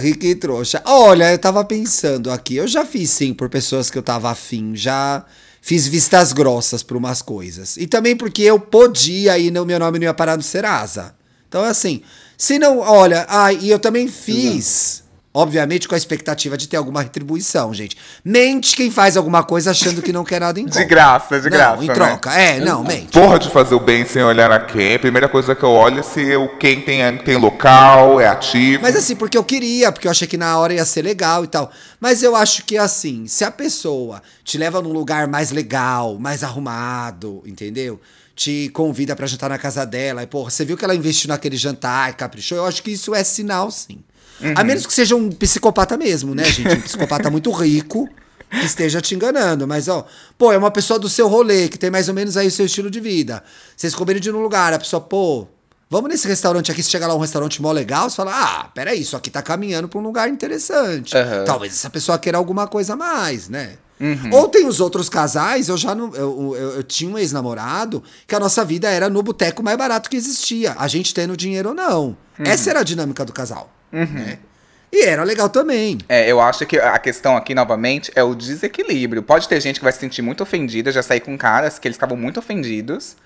[0.00, 0.80] Rica e trouxa.
[0.84, 2.56] Olha, eu tava pensando aqui.
[2.56, 4.72] Eu já fiz sim por pessoas que eu tava afim.
[4.74, 5.24] Já
[5.60, 7.76] fiz vistas grossas por umas coisas.
[7.76, 11.14] E também porque eu podia e no meu nome não ia parar no Serasa.
[11.48, 12.02] Então, assim,
[12.38, 12.78] se não.
[12.78, 14.99] Olha, ai, e eu também fiz.
[15.32, 17.96] Obviamente com a expectativa de ter alguma retribuição, gente.
[18.24, 20.88] Mente quem faz alguma coisa achando que não quer nada em De troca.
[20.88, 21.84] graça, de não, graça.
[21.84, 21.94] em né?
[21.94, 22.34] troca.
[22.34, 23.12] É, não, mente.
[23.12, 24.96] Porra de fazer o bem sem olhar a quem.
[24.96, 28.82] A primeira coisa que eu olho é se o quem tem, tem local, é ativo.
[28.82, 31.46] Mas assim, porque eu queria, porque eu achei que na hora ia ser legal e
[31.46, 31.70] tal.
[32.00, 36.42] Mas eu acho que assim, se a pessoa te leva num lugar mais legal, mais
[36.42, 38.00] arrumado, entendeu?
[38.34, 41.56] Te convida pra jantar na casa dela, e porra, você viu que ela investiu naquele
[41.56, 44.02] jantar, caprichou, eu acho que isso é sinal, sim.
[44.54, 46.78] A menos que seja um psicopata mesmo, né, gente?
[46.78, 48.08] Um psicopata muito rico
[48.50, 49.66] que esteja te enganando.
[49.66, 52.48] Mas, ó, pô, é uma pessoa do seu rolê, que tem mais ou menos aí
[52.48, 53.42] o seu estilo de vida.
[53.76, 55.46] Vocês combinam de num lugar, a pessoa, pô,
[55.90, 59.00] vamos nesse restaurante aqui, se chega lá um restaurante mó legal, você fala, ah, peraí,
[59.00, 61.16] isso aqui tá caminhando pra um lugar interessante.
[61.16, 61.44] Aham.
[61.44, 63.72] Talvez essa pessoa queira alguma coisa a mais, né?
[64.00, 64.30] Uhum.
[64.32, 66.14] Ou tem os outros casais, eu já não.
[66.14, 70.08] Eu, eu, eu tinha um ex-namorado que a nossa vida era no boteco mais barato
[70.08, 70.74] que existia.
[70.78, 72.16] A gente tendo dinheiro ou não.
[72.38, 72.46] Uhum.
[72.46, 73.70] Essa era a dinâmica do casal.
[73.92, 74.38] Né?
[74.90, 75.98] E era legal também.
[76.08, 79.22] É, eu acho que a questão aqui, novamente, é o desequilíbrio.
[79.22, 81.96] Pode ter gente que vai se sentir muito ofendida, já saí com caras que eles
[81.96, 83.16] estavam muito ofendidos.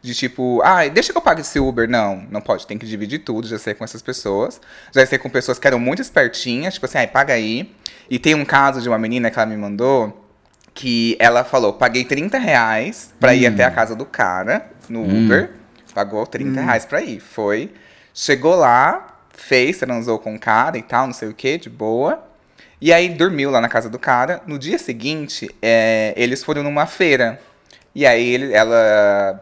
[0.00, 1.88] De tipo, ah, deixa que eu pague esse Uber.
[1.88, 4.60] Não, não pode, tem que dividir tudo, já sei com essas pessoas.
[4.94, 7.74] Já sei com pessoas que eram muito espertinhas, tipo assim, ai, paga aí.
[8.08, 10.24] E tem um caso de uma menina que ela me mandou,
[10.72, 15.50] que ela falou, paguei 30 reais pra ir até a casa do cara, no Uber.
[15.92, 17.18] Pagou 30 reais pra ir.
[17.18, 17.72] Foi,
[18.14, 22.24] chegou lá, fez, transou com o cara e tal, não sei o que, de boa.
[22.80, 24.40] E aí dormiu lá na casa do cara.
[24.46, 27.40] No dia seguinte, é, eles foram numa feira.
[27.94, 29.40] E aí ele, ela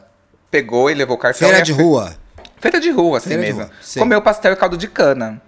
[0.51, 1.49] pegou e levou o cartão.
[1.49, 2.17] Feira de fe- rua.
[2.61, 3.61] Feira de rua, assim Feira mesmo.
[3.63, 3.71] rua.
[3.99, 5.41] Comeu pastel e caldo de cana.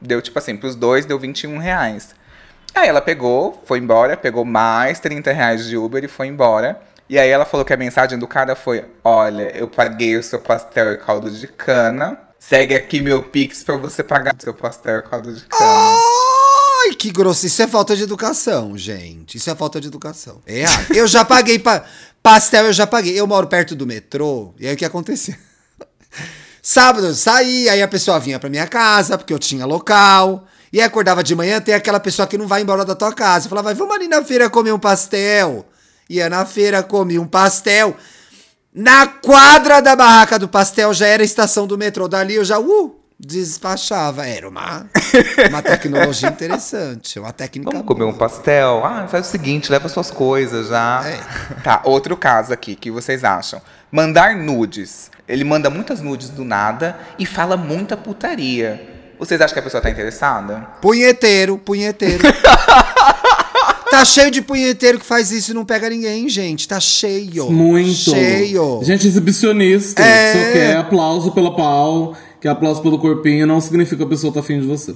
[0.00, 2.14] Deu, tipo assim, pros dois deu 21 reais.
[2.74, 6.80] Aí ela pegou, foi embora, pegou mais 30 reais de Uber e foi embora.
[7.08, 10.38] E aí ela falou que a mensagem do cara foi: Olha, eu paguei o seu
[10.38, 12.16] pastel e caldo de cana.
[12.38, 15.96] Segue aqui meu Pix pra você pagar o seu pastel e caldo de cana.
[16.86, 17.46] Ai, que grosso.
[17.46, 19.36] Isso é falta de educação, gente.
[19.36, 20.40] Isso é falta de educação.
[20.46, 20.64] É.
[20.94, 21.84] Eu já paguei pa-
[22.22, 23.18] pastel, eu já paguei.
[23.18, 24.54] Eu moro perto do metrô.
[24.58, 25.38] E aí o que acontecia?
[26.62, 30.46] Sábado eu saí, aí a pessoa vinha pra minha casa, porque eu tinha local.
[30.72, 33.46] E aí acordava de manhã, tem aquela pessoa que não vai embora da tua casa.
[33.46, 35.66] Eu falava, vamos ali na feira comer um pastel.
[36.08, 37.96] Ia na feira, comia um pastel.
[38.72, 42.06] Na quadra da barraca do pastel já era a estação do metrô.
[42.06, 44.26] Dali eu já, uh, despachava.
[44.26, 44.86] Era uma,
[45.48, 48.82] uma tecnologia interessante, uma técnica Vamos comer um pastel?
[48.84, 51.02] Ah, faz o seguinte, leva suas coisas já.
[51.62, 53.60] Tá, outro caso aqui, que vocês acham?
[53.92, 55.10] Mandar nudes.
[55.28, 58.88] Ele manda muitas nudes do nada e fala muita putaria.
[59.18, 60.60] Vocês acham que a pessoa tá interessada?
[60.80, 62.22] Punheteiro, punheteiro.
[63.90, 66.68] Tá cheio de punheteiro que faz isso e não pega ninguém, gente.
[66.68, 67.50] Tá cheio.
[67.50, 67.92] Muito.
[67.92, 68.80] Cheio.
[68.84, 70.00] Gente exibicionista.
[70.00, 70.32] É.
[70.32, 74.40] Você quer aplauso pela pau, quer aplauso pelo corpinho, não significa que a pessoa tá
[74.40, 74.94] afim de você.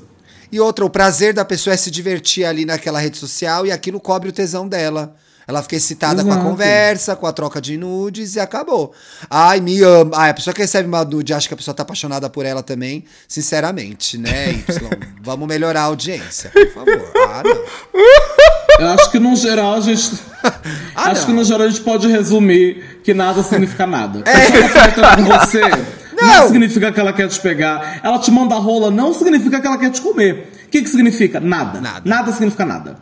[0.50, 3.98] E outra, o prazer da pessoa é se divertir ali naquela rede social e aquilo
[4.00, 5.14] cobre o tesão dela.
[5.46, 6.48] Ela fica excitada com a Exato.
[6.48, 8.94] conversa, com a troca de nudes e acabou.
[9.28, 10.12] Ai, me ama.
[10.14, 12.62] Ai, a pessoa que recebe uma nude acha que a pessoa tá apaixonada por ela
[12.62, 13.04] também.
[13.28, 14.64] Sinceramente, né, Y?
[15.22, 17.12] Vamos melhorar a audiência, por favor.
[17.28, 18.80] Ah, não.
[18.80, 20.12] Eu acho que no geral a gente.
[20.96, 21.26] Ah, acho não.
[21.26, 24.22] que no geral a gente pode resumir que nada significa nada.
[24.22, 25.60] Com você.
[26.26, 26.34] Não.
[26.42, 26.46] Não.
[26.48, 28.00] significa que ela quer te pegar.
[28.02, 30.50] Ela te manda rola, não significa que ela quer te comer.
[30.66, 31.38] O que, que significa?
[31.40, 31.80] Nada.
[31.80, 32.02] Nada.
[32.04, 32.96] Nada significa nada.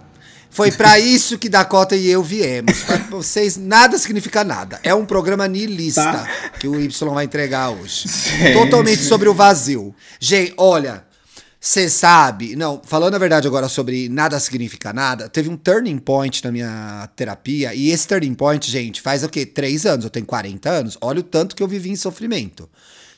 [0.51, 2.83] Foi pra isso que Dakota e eu viemos.
[2.83, 4.79] Pra vocês, nada significa nada.
[4.83, 6.29] É um programa niilista Tá.
[6.61, 8.05] que o Y vai entregar hoje.
[8.53, 9.95] Totalmente sobre o vazio.
[10.21, 11.05] Gente, olha,
[11.59, 12.55] você sabe.
[12.55, 17.09] Não, falando a verdade agora sobre nada significa nada, teve um turning point na minha
[17.17, 17.73] terapia.
[17.75, 19.47] E esse turning point, gente, faz o quê?
[19.47, 20.05] Três anos.
[20.05, 20.99] Eu tenho 40 anos.
[21.01, 22.69] Olha o tanto que eu vivi em sofrimento.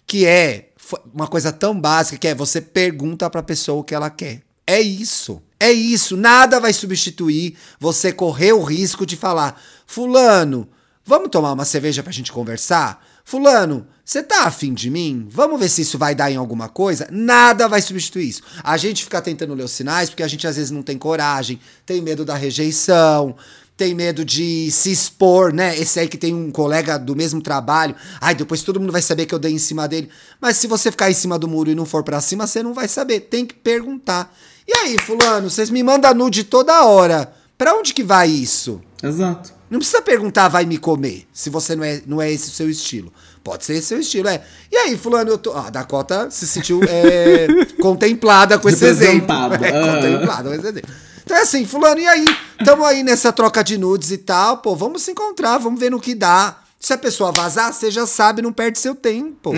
[0.06, 0.70] Que é
[1.12, 4.42] uma coisa tão básica que é você pergunta pra pessoa o que ela quer.
[4.66, 5.42] É isso.
[5.58, 6.16] É isso.
[6.16, 10.68] Nada vai substituir você correr o risco de falar: Fulano,
[11.04, 13.04] vamos tomar uma cerveja pra gente conversar?
[13.26, 15.26] Fulano, você tá afim de mim?
[15.30, 17.08] Vamos ver se isso vai dar em alguma coisa?
[17.10, 18.42] Nada vai substituir isso.
[18.62, 21.58] A gente fica tentando ler os sinais porque a gente às vezes não tem coragem,
[21.86, 23.34] tem medo da rejeição,
[23.76, 25.76] tem medo de se expor, né?
[25.78, 27.94] Esse aí que tem um colega do mesmo trabalho.
[28.20, 30.08] Ai, depois todo mundo vai saber que eu dei em cima dele.
[30.40, 32.72] Mas se você ficar em cima do muro e não for pra cima, você não
[32.72, 33.20] vai saber.
[33.20, 34.32] Tem que perguntar.
[34.66, 37.32] E aí, fulano, vocês me mandam nude toda hora.
[37.58, 38.80] Pra onde que vai isso?
[39.02, 39.52] Exato.
[39.70, 42.70] Não precisa perguntar, vai me comer, se você não é, não é esse o seu
[42.70, 43.12] estilo.
[43.42, 44.42] Pode ser esse seu estilo, é.
[44.70, 45.52] E aí, fulano, eu tô...
[45.52, 47.48] Ah, a Dakota se sentiu é,
[47.82, 49.26] contemplada com esse exemplo.
[49.34, 49.94] É, Ah.
[49.96, 50.90] contemplada com esse exemplo.
[51.24, 52.24] Então é assim, fulano, e aí?
[52.64, 56.00] Tamo aí nessa troca de nudes e tal, pô, vamos se encontrar, vamos ver no
[56.00, 56.58] que dá.
[56.78, 59.52] Se a pessoa vazar, você já sabe, não perde seu tempo.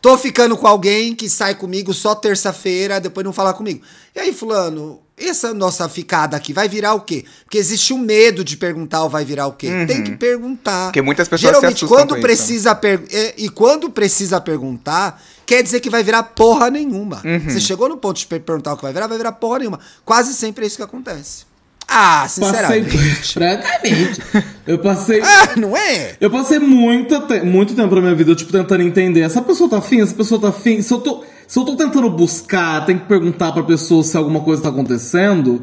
[0.00, 3.82] Tô ficando com alguém que sai comigo só terça-feira, depois não fala comigo.
[4.14, 7.24] E aí, fulano, essa nossa ficada aqui vai virar o quê?
[7.44, 9.68] Porque existe o medo de perguntar o vai virar o quê.
[9.86, 10.86] Tem que perguntar.
[10.86, 12.22] Porque muitas pessoas se Geralmente, assustam quando isso.
[12.22, 17.20] precisa per- é, E quando precisa perguntar, quer dizer que vai virar porra nenhuma.
[17.24, 17.40] Uhum.
[17.50, 19.80] Você chegou no ponto de per- perguntar o que vai virar, vai virar porra nenhuma.
[20.04, 21.44] Quase sempre é isso que acontece.
[21.88, 22.44] Ah, Passei.
[22.44, 22.96] sinceramente.
[23.34, 24.22] Francamente.
[24.64, 25.20] Eu passei.
[25.20, 26.14] ah, não é?
[26.20, 29.22] Eu passei muito, te- muito tempo na minha vida, tipo, tentando entender.
[29.22, 30.00] Essa pessoa tá afim?
[30.00, 30.80] Essa pessoa tá afim?
[30.82, 34.38] Se eu tô, se eu tô tentando buscar, tem que perguntar pra pessoa se alguma
[34.40, 35.62] coisa tá acontecendo.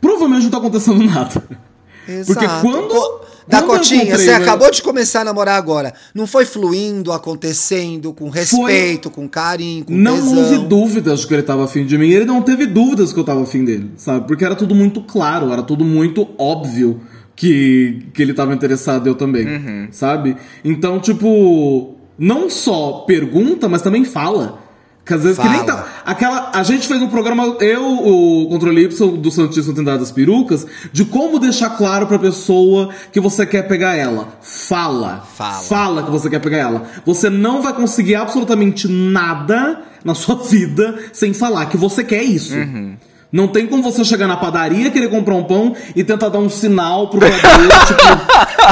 [0.00, 1.40] Provavelmente não tá acontecendo nada.
[2.04, 2.62] Porque Exato.
[2.62, 2.92] quando.
[2.92, 5.92] Ô, quando Dacotinha, eu encontrei você meu- acabou de começar a namorar agora.
[6.14, 10.36] Não foi fluindo, acontecendo, com respeito, com carinho, com Não tesão.
[10.38, 12.10] houve dúvidas de que ele tava afim de mim.
[12.10, 14.26] Ele não teve dúvidas que eu tava afim dele, sabe?
[14.26, 17.00] Porque era tudo muito claro, era tudo muito óbvio
[17.34, 20.36] que, que ele tava interessado eu também, sabe?
[20.64, 24.61] Então, tipo, não só pergunta, mas também fala.
[25.04, 25.82] Que às vezes que nem Fala.
[25.82, 25.88] tá.
[26.06, 30.64] Aquela, a gente fez um programa, eu, o Controle Y do Santíssimo Trindade das Perucas,
[30.92, 34.28] de como deixar claro pra pessoa que você quer pegar ela.
[34.40, 35.24] Fala.
[35.34, 35.62] Fala.
[35.62, 36.86] Fala que você quer pegar ela.
[37.04, 42.54] Você não vai conseguir absolutamente nada na sua vida sem falar que você quer isso.
[43.32, 46.50] Não tem como você chegar na padaria, querer comprar um pão e tentar dar um
[46.50, 47.72] sinal pro padeiro,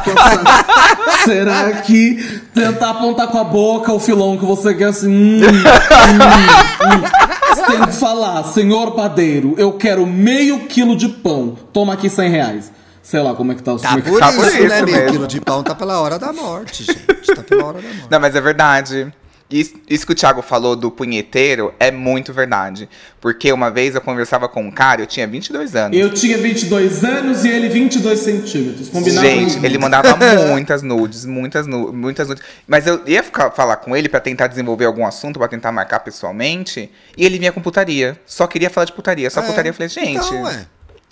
[0.04, 5.40] tipo, será que tentar apontar com a boca o filão que você quer assim, hum,
[5.40, 7.54] hum, hum.
[7.54, 12.30] Você tem que falar, senhor padeiro, eu quero meio quilo de pão, toma aqui 100
[12.30, 12.72] reais.
[13.02, 14.50] Sei lá como é que tá o Tá é que por Tá isso, por né?
[14.52, 15.10] isso Meio mesmo.
[15.12, 17.34] quilo de pão tá pela hora da morte, gente.
[17.34, 18.06] Tá pela hora da morte.
[18.10, 19.12] Não, mas é verdade.
[19.50, 22.88] Isso, isso que o Thiago falou do punheteiro é muito verdade.
[23.20, 25.98] Porque uma vez eu conversava com um cara, eu tinha 22 anos.
[25.98, 28.88] Eu tinha 22 anos e ele 22 centímetros.
[28.88, 29.26] Combinado?
[29.26, 30.16] Gente, ele mandava
[30.48, 32.44] muitas nudes, muitas, nu muitas nudes.
[32.66, 36.00] Mas eu ia ficar, falar com ele pra tentar desenvolver algum assunto, pra tentar marcar
[36.00, 36.90] pessoalmente.
[37.16, 38.16] E ele vinha com putaria.
[38.24, 39.28] Só queria falar de putaria.
[39.30, 39.70] Só É, putaria.
[39.70, 40.66] Eu falei, gente, Então, é.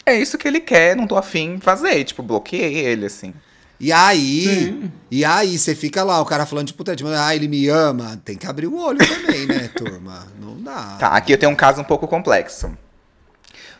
[0.06, 2.04] é isso que ele quer, não tô afim de fazer.
[2.04, 3.34] Tipo, bloqueei ele, assim.
[3.80, 7.46] E aí, e aí, você fica lá, o cara falando de puta, tipo, ah, ele
[7.46, 8.20] me ama.
[8.24, 10.26] Tem que abrir o olho também, né, turma?
[10.40, 10.96] Não dá.
[10.98, 12.76] Tá, aqui eu tenho um caso um pouco complexo.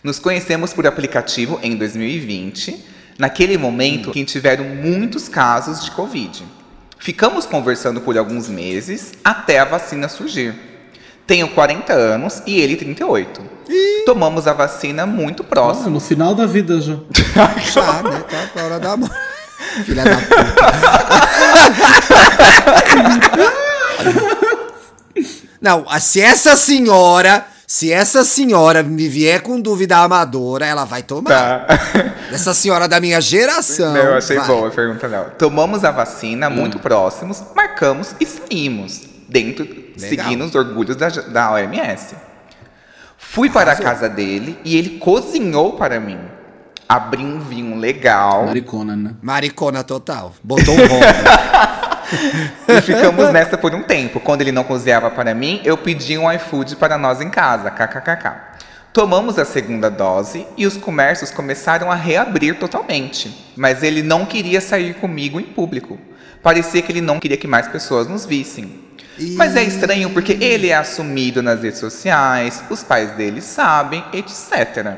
[0.03, 2.85] Nos conhecemos por aplicativo em 2020,
[3.19, 6.45] naquele momento em que tiveram muitos casos de Covid.
[7.01, 10.55] Ficamos conversando por alguns meses até a vacina surgir.
[11.27, 13.43] Tenho 40 anos e ele 38.
[14.07, 15.91] Tomamos a vacina muito próximo.
[15.91, 16.97] no final da vida já.
[17.73, 18.21] Já, né?
[18.21, 19.28] Tá pra hora da morte.
[19.85, 21.59] Filha da puta.
[25.61, 31.67] Não, se essa senhora Se essa senhora me vier com dúvida amadora, ela vai tomar.
[31.67, 31.67] Tá.
[32.33, 33.95] Essa senhora da minha geração.
[33.95, 34.47] Eu achei vai.
[34.47, 35.35] boa a pergunta dela.
[35.39, 39.03] Tomamos a vacina muito próximos, marcamos e saímos.
[39.29, 42.17] Dentro, seguindo os orgulhos da, da OMS.
[43.19, 46.19] Fui para a casa dele e ele cozinhou para mim.
[46.89, 49.15] Abri um vinho legal Maricona, né?
[49.21, 50.33] Maricona total.
[50.43, 51.03] Botou um rolo.
[52.67, 54.19] e ficamos nessa por um tempo.
[54.21, 57.71] Quando ele não cozinhava para mim, eu pedi um iFood para nós em casa.
[57.71, 58.49] KKKK.
[58.93, 63.53] Tomamos a segunda dose e os comércios começaram a reabrir totalmente.
[63.55, 65.99] Mas ele não queria sair comigo em público.
[66.43, 68.89] Parecia que ele não queria que mais pessoas nos vissem.
[69.37, 74.97] Mas é estranho porque ele é assumido nas redes sociais, os pais dele sabem, etc.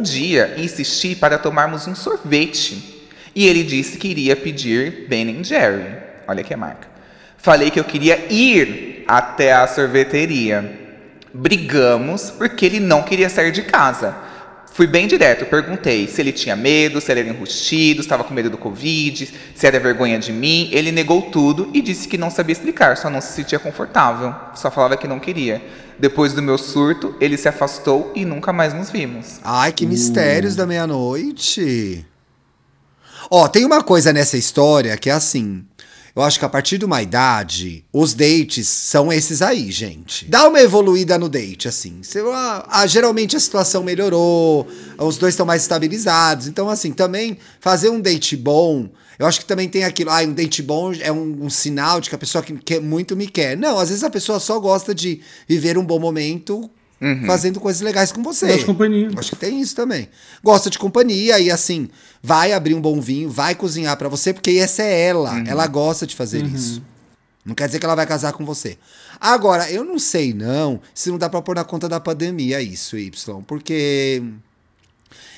[0.00, 5.94] Um dia insisti para tomarmos um sorvete e ele disse que iria pedir Ben Jerry.
[6.26, 6.88] Olha que marca.
[7.36, 10.72] Falei que eu queria ir até a sorveteria.
[11.34, 14.16] Brigamos porque ele não queria sair de casa.
[14.72, 18.48] Fui bem direto, perguntei se ele tinha medo, se ele era enrustido, estava com medo
[18.48, 20.70] do Covid, se era vergonha de mim.
[20.72, 24.34] Ele negou tudo e disse que não sabia explicar, só não se sentia confortável.
[24.54, 25.60] Só falava que não queria.
[26.00, 29.38] Depois do meu surto, ele se afastou e nunca mais nos vimos.
[29.44, 32.06] Ai, que mistérios da meia-noite.
[33.30, 35.62] Ó, tem uma coisa nessa história que é assim.
[36.14, 40.26] Eu acho que a partir de uma idade, os dates são esses aí, gente.
[40.26, 42.02] Dá uma evoluída no date, assim.
[42.02, 44.66] Você, ah, ah, geralmente a situação melhorou,
[44.98, 46.48] os dois estão mais estabilizados.
[46.48, 48.88] Então, assim, também fazer um date bom.
[49.18, 52.08] Eu acho que também tem aquilo, ah, um date bom é um, um sinal de
[52.08, 53.56] que a pessoa que quer, muito me quer.
[53.56, 56.70] Não, às vezes a pessoa só gosta de viver um bom momento
[57.26, 58.46] fazendo coisas legais com você.
[58.46, 59.10] Gosta de companhia.
[59.16, 60.08] Acho que tem isso também.
[60.42, 61.88] Gosta de companhia e assim,
[62.22, 65.42] vai abrir um bom vinho, vai cozinhar pra você, porque essa é ela.
[65.46, 66.82] Ela gosta de fazer isso.
[67.44, 68.76] Não quer dizer que ela vai casar com você.
[69.18, 72.98] Agora, eu não sei não se não dá pra pôr na conta da pandemia isso,
[72.98, 74.22] Y, porque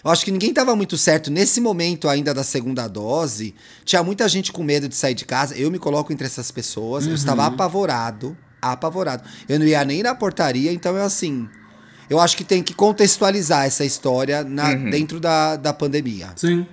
[0.05, 3.55] eu acho que ninguém tava muito certo nesse momento ainda da segunda dose.
[3.85, 5.57] Tinha muita gente com medo de sair de casa.
[5.57, 7.07] Eu me coloco entre essas pessoas.
[7.07, 8.37] Eu estava apavorado,
[8.71, 9.23] apavorado.
[9.49, 11.49] Eu não ia nem na portaria, então é assim.
[12.09, 16.31] Eu acho que tem que contextualizar essa história na- dentro da, da pandemia.
[16.37, 16.67] Sim.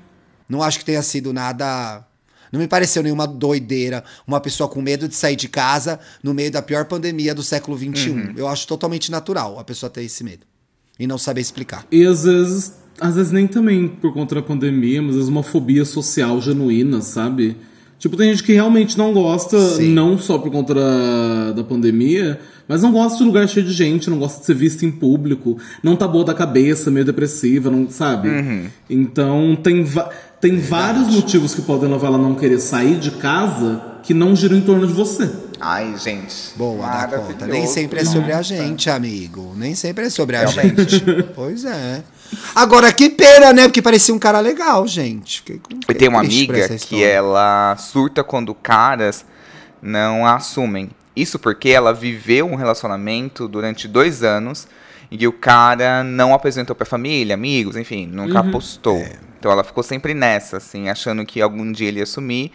[0.48, 2.06] Não acho que tenha sido nada.
[2.52, 6.52] Não me pareceu nenhuma doideira, uma pessoa com medo de sair de casa no meio
[6.52, 8.34] da pior pandemia do século XXI.
[8.36, 10.46] Eu acho totalmente natural a pessoa ter esse medo.
[10.98, 11.86] E não saber explicar.
[11.92, 15.44] E às vezes, às vezes nem também por conta da pandemia, mas às vezes uma
[15.44, 17.56] fobia social genuína, sabe?
[18.00, 19.90] Tipo, tem gente que realmente não gosta, Sim.
[19.90, 24.10] não só por conta da, da pandemia, mas não gosta de lugar cheio de gente,
[24.10, 27.90] não gosta de ser vista em público, não tá boa da cabeça, meio depressiva, não
[27.90, 28.30] sabe?
[28.90, 29.86] Então tem,
[30.40, 34.34] tem vários motivos que podem levar ela a não querer sair de casa que não
[34.34, 35.30] giram em torno de você.
[35.60, 36.54] Ai, gente.
[36.56, 37.28] Boa, Dakota.
[37.28, 37.74] Nem maravilhoso.
[37.74, 39.54] sempre é sobre a gente, amigo.
[39.56, 40.90] Nem sempre é sobre a Realmente.
[41.00, 41.24] gente.
[41.36, 42.04] Pois é.
[42.56, 43.64] Agora, que pena, né?
[43.64, 45.38] Porque parecia um cara legal, gente.
[45.40, 49.26] Fiquei com- Eu tenho uma amiga que ela surta quando caras
[49.82, 50.90] não a assumem.
[51.16, 54.68] Isso porque ela viveu um relacionamento durante dois anos
[55.12, 59.04] e o cara não apresentou pra família, amigos, enfim, nunca apostou.
[59.40, 62.52] Então ela ficou sempre nessa, assim, achando que algum dia ele ia assumir.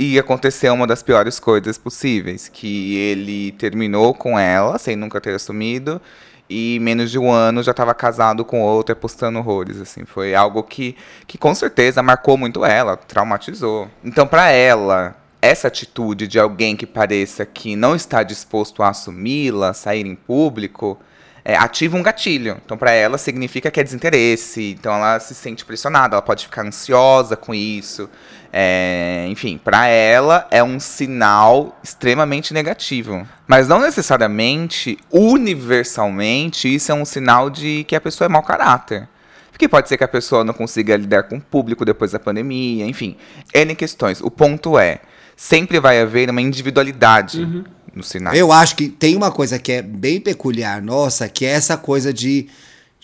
[0.00, 5.34] E aconteceu uma das piores coisas possíveis, que ele terminou com ela, sem nunca ter
[5.34, 6.00] assumido,
[6.48, 10.04] e menos de um ano já estava casado com outra, postando horrores, assim.
[10.04, 10.94] Foi algo que,
[11.26, 13.90] que com certeza marcou muito ela, traumatizou.
[14.04, 19.74] Então, para ela, essa atitude de alguém que pareça que não está disposto a assumi-la,
[19.74, 20.96] sair em público,
[21.44, 22.60] é, ativa um gatilho.
[22.64, 24.76] Então, para ela, significa que é desinteresse.
[24.78, 28.08] Então, ela se sente pressionada, ela pode ficar ansiosa com isso.
[28.52, 33.26] É, enfim, para ela é um sinal extremamente negativo.
[33.46, 39.08] Mas não necessariamente, universalmente, isso é um sinal de que a pessoa é mau caráter.
[39.50, 42.86] Porque pode ser que a pessoa não consiga lidar com o público depois da pandemia,
[42.86, 43.16] enfim.
[43.52, 44.20] N questões.
[44.20, 45.00] O ponto é,
[45.36, 47.64] sempre vai haver uma individualidade
[47.94, 48.34] no.
[48.34, 52.12] Eu acho que tem uma coisa que é bem peculiar nossa, que é essa coisa
[52.12, 52.48] de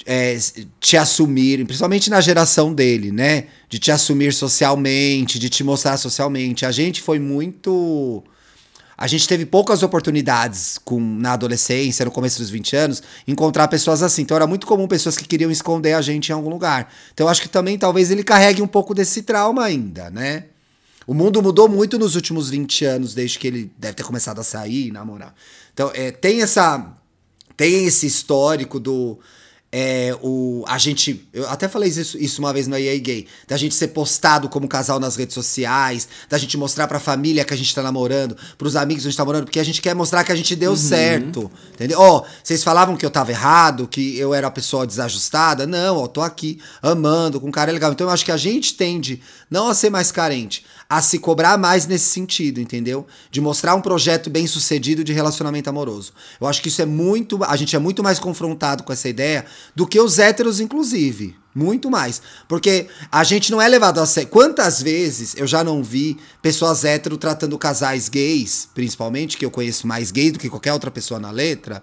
[0.07, 0.37] é,
[0.81, 3.45] te assumir, principalmente na geração dele, né?
[3.69, 6.67] De te assumir socialmente, de te mostrar socialmente.
[6.67, 8.23] A gente foi muito.
[8.97, 14.03] A gente teve poucas oportunidades com, na adolescência, no começo dos 20 anos, encontrar pessoas
[14.03, 14.23] assim.
[14.23, 16.93] Então era muito comum pessoas que queriam esconder a gente em algum lugar.
[17.13, 20.45] Então eu acho que também talvez ele carregue um pouco desse trauma ainda, né?
[21.07, 24.45] O mundo mudou muito nos últimos 20 anos, desde que ele deve ter começado a
[24.45, 25.35] sair e namorar.
[25.73, 26.93] Então, é, tem essa.
[27.57, 29.19] Tem esse histórico do.
[29.77, 31.29] é, o, a gente.
[31.33, 33.27] Eu até falei isso, isso uma vez no EA Gay.
[33.49, 37.53] Da gente ser postado como casal nas redes sociais, da gente mostrar pra família que
[37.53, 39.93] a gente tá namorando, pros amigos que a gente tá namorando, porque a gente quer
[39.93, 41.51] mostrar que a gente deu certo.
[41.73, 41.99] Entendeu?
[41.99, 45.67] Ó, vocês falavam que eu tava errado, que eu era a pessoa desajustada.
[45.67, 47.91] Não, ó, tô aqui amando, com um cara legal.
[47.91, 51.57] Então eu acho que a gente tende não a ser mais carente, a se cobrar
[51.59, 53.07] mais nesse sentido, entendeu?
[53.31, 56.13] De mostrar um projeto bem sucedido de relacionamento amoroso.
[56.41, 57.43] Eu acho que isso é muito.
[57.45, 61.37] A gente é muito mais confrontado com essa ideia do que os héteros, inclusive.
[61.55, 62.21] Muito mais.
[62.49, 64.29] Porque a gente não é levado a sério.
[64.29, 69.87] Quantas vezes eu já não vi pessoas hétero tratando casais gays, principalmente, que eu conheço
[69.87, 71.81] mais gay do que qualquer outra pessoa na letra.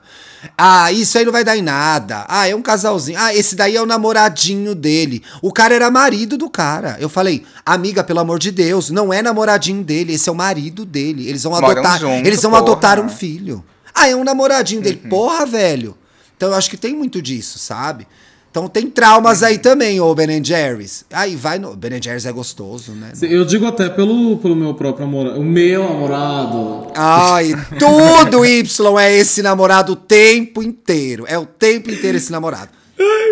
[0.58, 2.26] Ah, isso aí não vai dar em nada.
[2.28, 3.18] Ah, é um casalzinho.
[3.18, 5.24] Ah, esse daí é o namoradinho dele.
[5.42, 6.98] O cara era marido do cara.
[7.00, 10.84] Eu falei, amiga, pelo amor de Deus, não é namoradinho dele, esse é o marido
[10.84, 11.30] dele.
[11.30, 11.98] Eles vão Moram adotar.
[12.00, 12.62] junto, eles vão porra.
[12.64, 13.64] adotar um filho.
[13.96, 14.84] Ah, é um namoradinho Uhum.
[14.84, 14.98] dele.
[15.10, 15.98] Porra, velho.
[16.36, 18.06] Então eu acho que tem muito disso, sabe?
[18.52, 21.06] Então tem traumas aí também, ô Ben Jerry's.
[21.10, 21.74] Aí vai no.
[21.74, 23.14] Ben Jerry's é gostoso, né?
[23.22, 25.40] Eu digo até pelo, pelo meu próprio namorado.
[25.40, 26.88] O meu namorado.
[26.94, 31.24] Ai, tudo Y é esse namorado o tempo inteiro.
[31.30, 32.81] É o tempo inteiro esse namorado.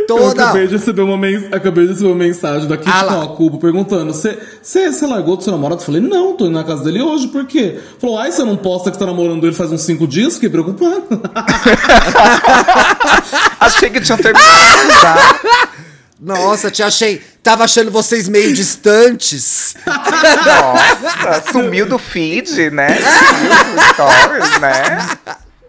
[0.10, 0.44] Eu Toda.
[0.44, 3.28] acabei de receber uma, men- acabei de receber uma mensagem da Ah lá.
[3.28, 4.38] Cubo perguntando: Você
[5.06, 5.82] largou do seu namorado?
[5.82, 7.80] Eu falei: Não, tô indo na casa dele hoje, por quê?
[8.00, 10.36] Falou: Ai, você não posta que tá namorando ele faz uns cinco dias?
[10.36, 11.04] Fiquei preocupado.
[13.60, 15.40] Achei que tinham terminado já.
[16.22, 17.22] Nossa, te achei.
[17.42, 19.74] Tava achando vocês meio distantes.
[19.86, 22.98] Nossa, sumiu do feed, né?
[22.98, 25.10] Sumiu do stories, né?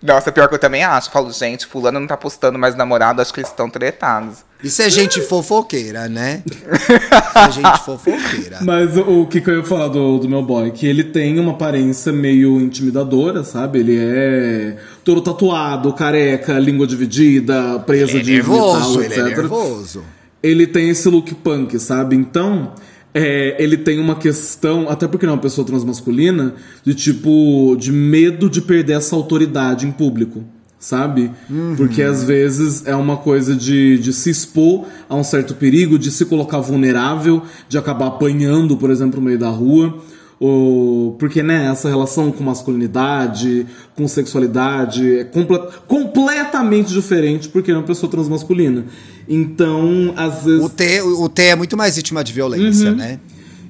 [0.03, 1.11] Nossa, pior que eu também acho.
[1.11, 4.39] Falo, gente, fulano não tá postando mais namorado, acho que eles estão tretados.
[4.63, 6.43] Isso é gente fofoqueira, né?
[6.47, 8.59] Isso é gente fofoqueira.
[8.63, 10.71] Mas o, o que, que eu ia falar do, do meu boy?
[10.71, 13.81] Que ele tem uma aparência meio intimidadora, sabe?
[13.81, 19.19] Ele é todo tatuado, careca, língua dividida, preso Ele é de nervoso, metal, ele é
[19.19, 19.37] etc.
[19.39, 20.05] nervoso.
[20.43, 22.17] ele tem esse look punk, sabe?
[22.17, 22.75] Então,
[23.13, 26.55] é, ele tem uma questão, até porque ele é uma pessoa transmasculina,
[26.85, 30.45] de tipo, de medo de perder essa autoridade em público,
[30.79, 31.31] sabe?
[31.77, 36.11] Porque às vezes é uma coisa de, de se expor a um certo perigo, de
[36.11, 39.99] se colocar vulnerável, de acabar apanhando, por exemplo, no meio da rua.
[40.43, 47.75] Ou, porque, né, essa relação com masculinidade, com sexualidade é comple- completamente diferente porque é
[47.75, 48.87] uma pessoa transmasculina.
[49.29, 50.65] Então, às vezes.
[50.65, 53.21] O T, o T é muito mais vítima de violência, né?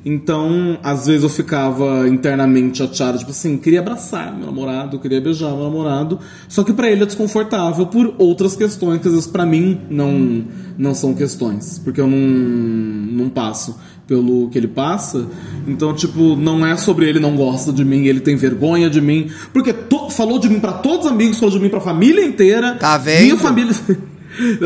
[0.03, 5.51] Então, às vezes eu ficava internamente chateado, tipo assim, queria abraçar meu namorado, queria beijar
[5.51, 6.19] meu namorado,
[6.49, 10.45] só que pra ele é desconfortável por outras questões que às vezes pra mim não
[10.79, 13.77] não são questões, porque eu não não passo
[14.11, 15.25] pelo que ele passa.
[15.69, 19.31] Então, tipo, não é sobre ele não gosta de mim, ele tem vergonha de mim,
[19.53, 22.75] porque to- falou de mim pra todos os amigos, falou de mim pra família inteira.
[22.75, 23.23] Tá vendo?
[23.23, 23.73] Minha família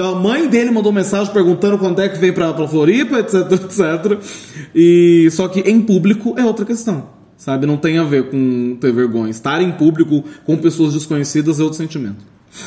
[0.03, 4.19] A mãe dele mandou mensagem perguntando quando é que vem pra, pra Floripa, etc, etc.
[4.75, 7.67] E, só que em público é outra questão, sabe?
[7.67, 9.31] Não tem a ver com ter vergonha.
[9.31, 12.25] Estar em público com pessoas desconhecidas é outro sentimento.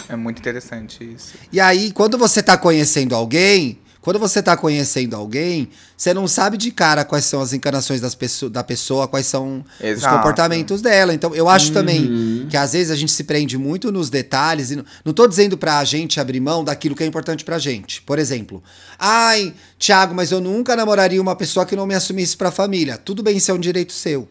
[0.10, 1.34] É muito interessante isso.
[1.52, 6.56] E aí, quando você tá conhecendo alguém, quando você tá conhecendo alguém, você não sabe
[6.56, 10.16] de cara quais são as encarnações das pesso- da pessoa, quais são os Exato.
[10.16, 11.14] comportamentos dela.
[11.14, 14.72] Então, eu acho também que às vezes a gente se prende muito nos detalhes.
[14.72, 18.02] E não, não tô dizendo pra gente abrir mão daquilo que é importante pra gente.
[18.04, 18.64] Por exemplo,
[18.98, 22.98] ai, Thiago, mas eu nunca namoraria uma pessoa que não me assumisse pra família.
[22.98, 24.26] Tudo bem, isso é um direito seu.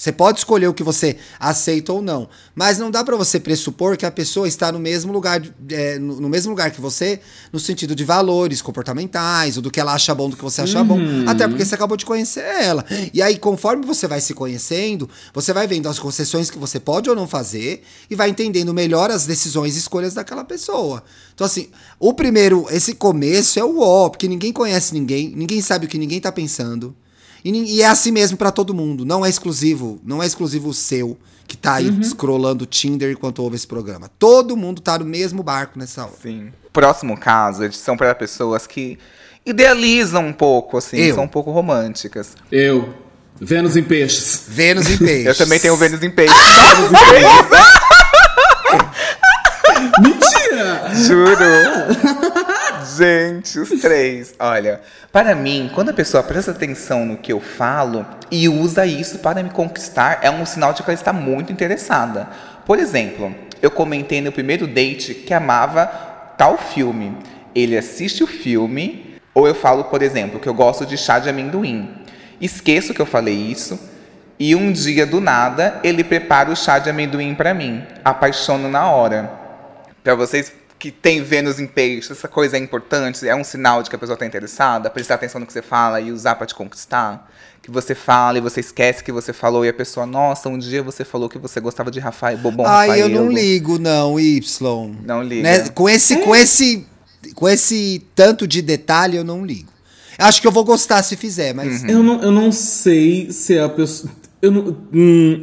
[0.00, 3.98] Você pode escolher o que você aceita ou não, mas não dá pra você pressupor
[3.98, 7.20] que a pessoa está no mesmo lugar, é, no, no mesmo lugar que você,
[7.52, 10.82] no sentido de valores comportamentais, ou do que ela acha bom, do que você acha
[10.82, 12.82] bom, até porque você acabou de conhecer ela.
[13.12, 17.10] E aí, conforme você vai se conhecendo, você vai vendo as concessões que você pode
[17.10, 21.04] ou não fazer e vai entendendo melhor as decisões e escolhas daquela pessoa.
[21.34, 21.68] Então, assim,
[21.98, 25.98] o primeiro, esse começo é o ó, porque ninguém conhece ninguém, ninguém sabe o que
[25.98, 26.96] ninguém tá pensando.
[27.44, 29.04] E, e é assim mesmo pra todo mundo.
[29.04, 31.16] Não é exclusivo, não é exclusivo seu
[31.46, 34.08] que tá aí scrollando o Tinder enquanto ouve esse programa.
[34.18, 36.12] Todo mundo tá no mesmo barco nessa hora.
[36.22, 36.52] Sim.
[36.72, 38.96] Próximo caso, eles são para pessoas que
[39.44, 41.16] idealizam um pouco, assim, Eu.
[41.16, 42.36] são um pouco românticas.
[42.52, 42.94] Eu,
[43.40, 44.44] Vênus em Peixes.
[44.46, 45.26] Vênus em peixe.
[45.28, 46.32] Eu também tenho Vênus em peixe.
[50.00, 50.94] Mentira!
[50.94, 51.36] Juro.
[52.84, 54.34] Gente, os três.
[54.38, 54.80] Olha,
[55.12, 59.42] para mim, quando a pessoa presta atenção no que eu falo e usa isso para
[59.42, 62.28] me conquistar, é um sinal de que ela está muito interessada.
[62.64, 65.86] Por exemplo, eu comentei no primeiro date que amava
[66.36, 67.16] tal filme.
[67.54, 71.28] Ele assiste o filme, ou eu falo, por exemplo, que eu gosto de chá de
[71.28, 71.90] amendoim.
[72.40, 73.78] Esqueço que eu falei isso.
[74.38, 77.84] E um dia, do nada, ele prepara o chá de amendoim para mim.
[78.02, 79.30] Apaixono na hora.
[80.02, 80.50] Pra vocês
[80.80, 83.98] que tem Vênus em peixe, essa coisa é importante, é um sinal de que a
[83.98, 87.30] pessoa está interessada, prestar atenção no que você fala e usar para te conquistar?
[87.60, 90.82] Que você fala e você esquece que você falou e a pessoa, nossa, um dia
[90.82, 93.08] você falou que você gostava de Rafael, bobão Ai, Rafael.
[93.08, 94.96] eu não ligo, não, Y.
[95.04, 95.42] Não liga.
[95.42, 95.68] Né?
[95.68, 96.86] Com esse, com esse,
[97.34, 99.68] com esse tanto de detalhe, eu não ligo.
[100.16, 101.84] Acho que eu vou gostar se fizer, mas.
[101.84, 104.10] Eu não, eu não sei se a pessoa.
[104.40, 105.40] Eu não, hum,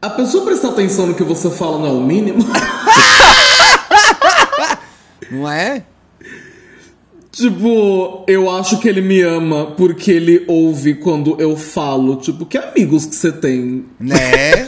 [0.00, 2.44] a pessoa prestar atenção no que você fala não é o mínimo.
[5.30, 5.82] Não é?
[7.30, 12.16] tipo, eu acho que ele me ama porque ele ouve quando eu falo.
[12.16, 13.84] Tipo, que amigos que você tem?
[14.00, 14.66] Né?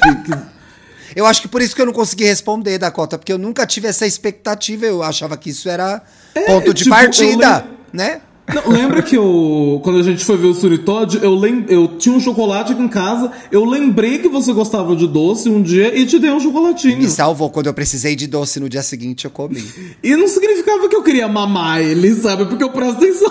[1.17, 3.89] eu acho que por isso que eu não consegui responder, Dakota, porque eu nunca tive
[3.89, 4.87] essa expectativa.
[4.87, 6.03] Eu achava que isso era
[6.47, 8.21] ponto de tipo, partida, lem- né?
[8.55, 12.15] Não, lembra que eu, quando a gente foi ver o Suritod, eu, lem, eu tinha
[12.15, 16.05] um chocolate aqui em casa, eu lembrei que você gostava de doce um dia e
[16.07, 16.99] te dei um chocolatinho.
[16.99, 19.65] Me salvou quando eu precisei de doce no dia seguinte, eu comi.
[20.03, 22.47] E não significava que eu queria mamar ele, sabe?
[22.47, 23.31] Porque eu presto atenção.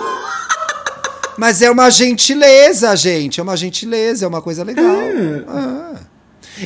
[1.36, 3.40] Mas é uma gentileza, gente.
[3.40, 4.84] É uma gentileza, é uma coisa legal.
[5.48, 5.94] Ah.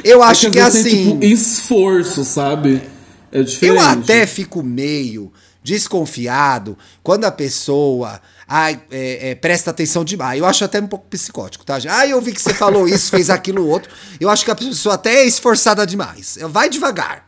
[0.03, 1.11] Eu acho É que vezes tem, assim.
[1.13, 2.83] tipo, esforço, sabe?
[3.31, 3.79] É diferente.
[3.79, 5.33] Eu até fico meio
[5.63, 8.21] desconfiado quando a pessoa
[8.57, 10.39] ai, é, é, presta atenção demais.
[10.39, 11.77] Eu acho até um pouco psicótico, tá?
[11.89, 13.93] Ah, eu vi que você falou isso, fez aquilo outro.
[14.21, 16.39] Eu acho que a pessoa até é esforçada demais.
[16.49, 17.27] Vai devagar.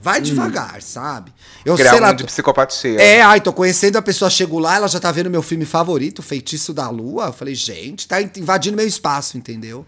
[0.00, 1.32] Vai devagar, sabe?
[1.64, 2.12] Eu sei Grau lá.
[2.12, 3.00] de psicopatia.
[3.00, 6.22] É, ai, tô conhecendo a pessoa, chego lá, ela já tá vendo meu filme favorito,
[6.22, 7.26] Feitiço da Lua.
[7.26, 9.84] Eu falei, gente, tá invadindo meu espaço, entendeu?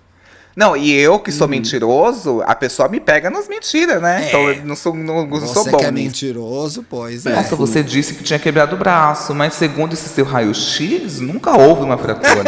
[0.57, 1.34] Não, e eu que Hum.
[1.34, 4.28] sou mentiroso, a pessoa me pega nas mentiras, né?
[4.28, 7.34] Então eu não sou, não, não sou Você bom que é mentiroso, pois é.
[7.34, 11.82] Nossa, você disse que tinha quebrado o braço, mas segundo esse seu raio-x, nunca houve
[11.82, 12.44] uma fratura.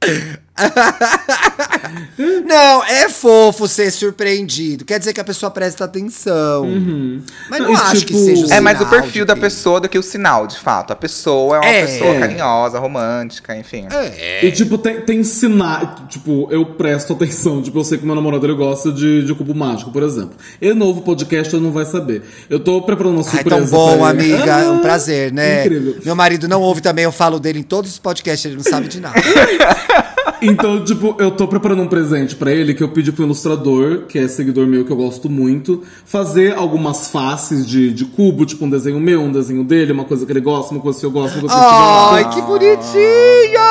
[2.46, 4.84] Não, é fofo ser surpreendido.
[4.84, 6.66] Quer dizer que a pessoa presta atenção.
[7.50, 9.80] Mas não E, acho tipo, que seja um é mais o sinal perfil da pessoa
[9.80, 10.92] do que o sinal, de fato.
[10.92, 11.86] A pessoa é uma É.
[11.86, 13.86] pessoa carinhosa, romântica, enfim.
[13.90, 14.44] É.
[14.44, 15.88] E, tipo, tem, tem sinais.
[16.08, 17.62] Tipo, eu presto atenção.
[17.62, 20.36] Tipo, eu sei que meu namorado ele gosta de, de cubo mágico, por exemplo.
[20.60, 22.22] E novo podcast eu não vai saber.
[22.48, 23.56] Eu tô preparando uma Ai, surpresa.
[23.56, 24.36] tão bom, amiga.
[24.60, 25.64] É um Ah, prazer, né?
[25.64, 25.96] Incrível.
[26.04, 28.88] Meu marido não ouve também, eu falo dele em todos os podcasts, ele não sabe
[28.88, 29.16] de nada.
[30.46, 34.18] Então, tipo, eu tô preparando um presente pra ele que eu pedi pro ilustrador, que
[34.18, 38.70] é seguidor meu que eu gosto muito, fazer algumas faces de, de cubo, tipo um
[38.70, 41.34] desenho meu, um desenho dele, uma coisa que ele gosta, uma coisa que eu gosto,
[41.38, 42.14] uma coisa que ele gosta.
[42.14, 43.66] Ai, que bonitinho!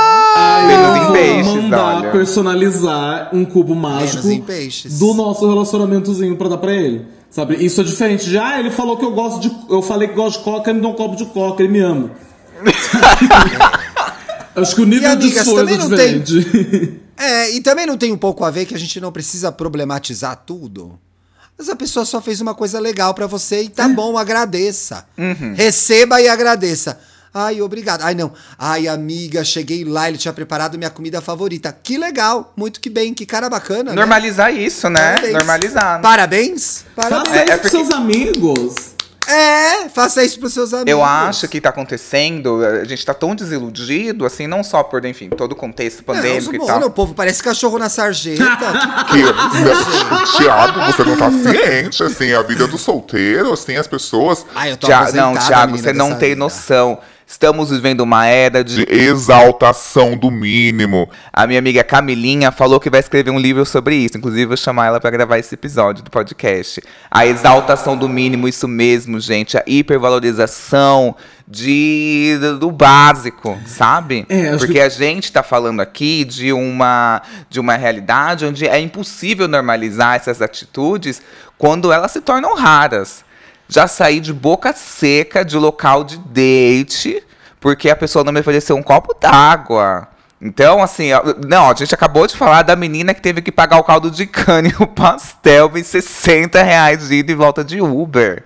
[0.68, 2.12] Menos eu em vou peixes, mandar olha.
[2.12, 5.00] personalizar um cubo mágico Menos em peixes.
[5.00, 7.06] do nosso relacionamentozinho pra dar pra ele.
[7.30, 7.56] Sabe?
[7.64, 9.52] Isso é diferente de, ah, ele falou que eu gosto de.
[9.70, 11.80] Eu falei que gosto de coca, ele me dá um copo de coca, ele me
[11.80, 12.12] ama.
[14.56, 17.00] Acho que o nível de amigas, esforço é também não tem-.
[17.18, 20.36] É, e também não tem um pouco a ver que a gente não precisa problematizar
[20.46, 21.00] tudo.
[21.58, 25.06] Mas a pessoa só fez uma coisa legal pra você e tá bom, agradeça.
[25.56, 27.00] Receba e agradeça.
[27.34, 28.02] Ai, obrigado.
[28.02, 28.34] Ai, não.
[28.60, 31.72] Ai, amiga, cheguei lá, ele tinha preparado minha comida favorita.
[31.84, 33.92] Que legal, muito que bem, que cara bacana.
[33.92, 33.96] né?
[33.96, 35.00] Normalizar isso, né?
[35.16, 35.34] Parabéns.
[35.34, 36.02] Normalizar.
[36.02, 36.86] Parabéns.
[36.96, 37.28] Parabéns.
[37.30, 38.76] Faça É- é porque- pros seus amigos.
[39.28, 40.92] É, faça isso pros seus amigos.
[40.92, 45.30] Eu acho que tá acontecendo, a gente tá tão desiludido, assim, não só por, enfim,
[45.30, 46.82] todo o contexto pandêmico não, e tal.
[46.82, 48.46] o povo parece cachorro na sarjeta.
[49.06, 54.72] Que, Tiago, você não tá ciente, assim, a vida do solteiro, assim, as pessoas Ai,
[54.72, 56.40] eu tô Tia- não, menina você não tem vida.
[56.40, 57.00] noção.
[57.28, 58.86] Estamos vivendo uma era de.
[58.86, 61.10] de exaltação do mínimo.
[61.34, 64.16] A minha amiga Camilinha falou que vai escrever um livro sobre isso.
[64.16, 66.82] Inclusive, eu vou chamar ela para gravar esse episódio do podcast.
[67.10, 69.58] A exaltação do mínimo, isso mesmo, gente.
[69.58, 71.16] A hipervalorização
[71.48, 74.26] de, do básico, sabe?
[74.30, 78.80] É, Porque que- a gente tá falando aqui de uma, de uma realidade onde é
[78.80, 81.22] impossível normalizar essas atitudes
[81.58, 83.25] quando elas se tornam raras.
[83.68, 87.24] Já saí de boca seca de local de date
[87.60, 90.08] porque a pessoa não me ofereceu um copo d'água.
[90.40, 91.10] Então, assim,
[91.48, 94.28] não, a gente acabou de falar da menina que teve que pagar o caldo de
[94.28, 98.44] cana e o pastel em 60 reais de ida e volta de Uber.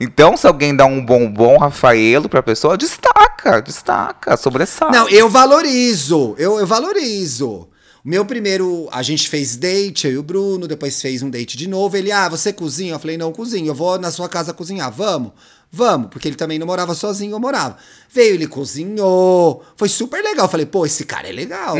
[0.00, 4.90] Então, se alguém dá um bombom Rafaelo pra pessoa, destaca, destaca, sobressai.
[4.90, 6.34] Não, eu valorizo.
[6.36, 7.68] Eu, eu valorizo.
[8.06, 11.68] Meu primeiro, a gente fez date, eu e o Bruno, depois fez um date de
[11.68, 11.96] novo.
[11.96, 12.94] Ele, ah, você cozinha?
[12.94, 13.66] Eu falei, não, cozinho.
[13.66, 14.92] Eu vou na sua casa cozinhar.
[14.92, 15.32] Vamos?
[15.72, 17.76] Vamos, porque ele também não morava sozinho, eu morava.
[18.08, 19.64] Veio, ele cozinhou.
[19.76, 20.44] Foi super legal.
[20.44, 21.74] Eu falei, pô, esse cara é legal,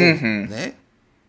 [0.48, 0.72] né?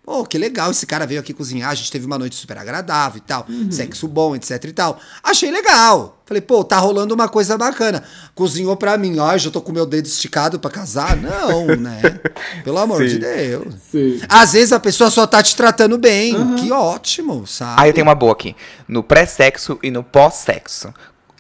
[0.07, 3.17] Pô, que legal, esse cara veio aqui cozinhar, a gente teve uma noite super agradável
[3.17, 4.97] e tal, sexo bom, etc e tal.
[5.21, 6.23] Achei legal.
[6.25, 8.01] Falei, pô, tá rolando uma coisa bacana.
[8.33, 11.17] Cozinhou pra mim, ó, já tô com meu dedo esticado pra casar?
[11.17, 11.99] Não, né?
[12.63, 13.75] Pelo amor de Deus.
[13.91, 14.21] Sim.
[14.29, 17.81] Às vezes a pessoa só tá te tratando bem, que ótimo, sabe?
[17.81, 18.55] Ah, eu tenho uma boa aqui.
[18.87, 20.93] No pré-sexo e no pós-sexo.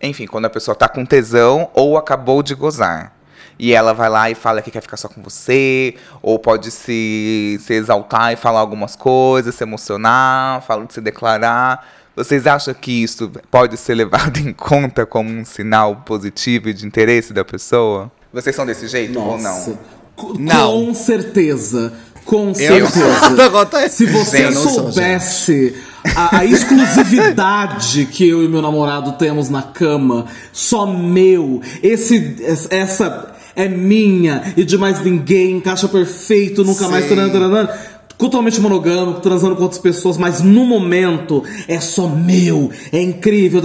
[0.03, 3.16] Enfim, quando a pessoa tá com tesão ou acabou de gozar.
[3.59, 7.59] E ela vai lá e fala que quer ficar só com você, ou pode se,
[7.65, 11.87] se exaltar e falar algumas coisas, se emocionar, fala de se declarar.
[12.15, 16.85] Vocês acham que isso pode ser levado em conta como um sinal positivo e de
[16.85, 18.11] interesse da pessoa?
[18.33, 19.69] Vocês são desse jeito ou Nossa.
[19.71, 19.77] não?
[20.15, 20.85] Co- Não.
[20.85, 21.93] Com certeza.
[22.25, 23.29] Com não certeza.
[23.89, 25.75] Se você não soubesse
[26.15, 32.67] a, a exclusividade que eu e meu namorado temos na cama, só meu, esse, es-
[32.69, 37.05] essa é minha e de mais ninguém, encaixa perfeito, nunca mais.
[37.05, 37.15] Sim.
[37.15, 37.69] taranã, taranã.
[38.15, 43.61] Totalmente monogâmico, transando com outras pessoas, mas no momento é só meu, é incrível.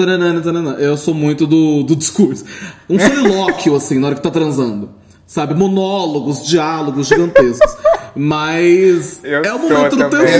[0.78, 2.44] Eu sou muito do, do discurso.
[2.88, 4.90] Um solilóquio, assim, na hora que tá transando.
[5.26, 5.54] Sabe?
[5.54, 7.76] Monólogos, diálogos gigantescos.
[8.14, 10.38] Mas Eu é o momento do também.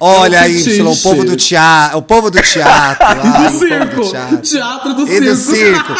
[0.00, 3.06] Olha É aí, Y, o povo do teatro, o povo do teatro.
[3.24, 4.10] E ai, do circo.
[4.10, 4.36] teatro.
[4.38, 5.86] Teatro do E do circo.
[5.86, 5.94] circo.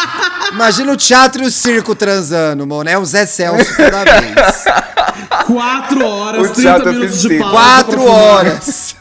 [0.52, 2.88] Imagina o teatro e o circo transando, mano.
[2.88, 4.64] É o Zé Celso toda vez.
[5.46, 7.52] Quatro horas, O 30 teatro minutos de pausa.
[7.52, 8.96] Quatro horas.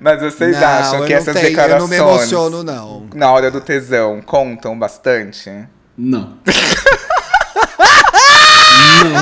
[0.00, 3.06] Mas vocês Não, acham eu que essas tenho, eu declarações não me emociono, não.
[3.14, 5.50] na hora do tesão contam bastante?
[5.96, 6.34] Não.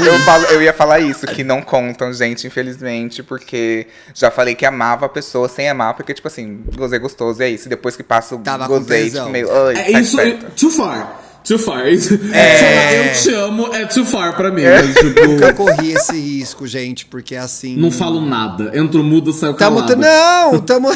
[0.06, 4.64] Eu, falo- eu ia falar isso, que não contam, gente, infelizmente, porque já falei que
[4.66, 7.68] amava a pessoa sem amar, porque, tipo assim, gozei gostoso, e é isso.
[7.68, 9.48] Depois que passa o Tava gozei, tipo, meio.
[9.66, 10.16] Ai, É sai isso.
[10.16, 10.46] perto.
[10.56, 11.20] Too far.
[11.44, 11.86] Too far.
[11.88, 14.62] Isso- Falar eu te amo é too far pra mim.
[14.64, 17.74] Mas, tipo, Nunca corri esse risco, gente, porque assim.
[17.76, 18.70] não falo nada.
[18.74, 19.96] Entro mudo, saio Tamo, calado.
[19.96, 20.90] não, tamo.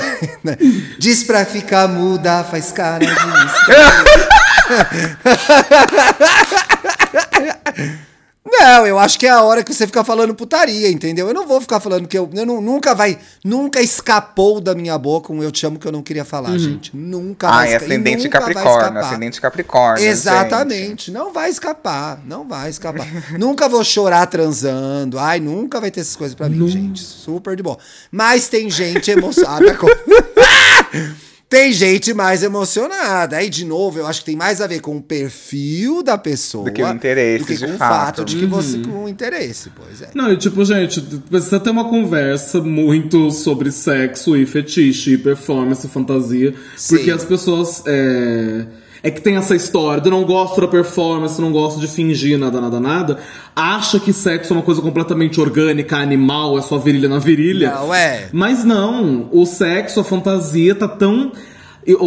[0.99, 3.13] Diz pra ficar muda, faz cara de
[8.45, 11.29] Não, eu acho que é a hora que você fica falando putaria, entendeu?
[11.29, 14.99] Eu não vou ficar falando que eu, eu não- nunca vai, nunca escapou da minha
[14.99, 16.91] boca um eu te amo que eu não queria falar, gente.
[16.95, 20.05] Nunca vai Ai, esca- e ascendente nunca vai Capricórnio, ascendente Capricórnio.
[20.05, 23.07] Exatamente, não vai escapar, não vai escapar.
[23.39, 27.01] nunca vou chorar transando, ai, nunca vai ter essas coisas pra mim, gente.
[27.01, 27.79] Super de boa.
[28.11, 29.75] Mas tem gente emocionada.
[29.77, 29.87] com-
[31.53, 33.37] tem gente mais emocionada.
[33.37, 36.65] Aí, de novo, eu acho que tem mais a ver com o perfil da pessoa
[36.65, 38.25] Do que o interesse, do que de com o fato.
[38.25, 40.09] de que você com o interesse, pois é.
[40.15, 45.87] Não, e tipo, gente, precisa ter uma conversa muito sobre sexo e fetiche, e performance,
[45.87, 46.55] e fantasia.
[46.75, 46.97] Sim.
[46.97, 47.83] Porque as pessoas.
[47.87, 48.65] É...
[49.03, 52.61] é que tem essa história do não gosto da performance, não gosto de fingir nada,
[52.61, 53.19] nada, nada.
[53.55, 57.73] Acha que sexo é uma coisa completamente orgânica, animal, é só virilha na virilha.
[57.73, 58.29] Não, é.
[58.33, 61.33] Mas não, o sexo, a fantasia tá tão.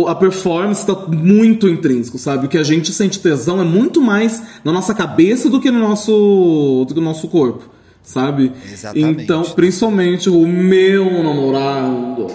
[0.08, 2.46] A performance tá muito intrínseco, sabe?
[2.46, 5.80] O que a gente sente tesão é muito mais na nossa cabeça do que no
[5.80, 7.70] nosso, do que no nosso corpo,
[8.02, 8.54] sabe?
[8.72, 9.24] Exatamente.
[9.24, 12.28] Então, principalmente o meu namorado.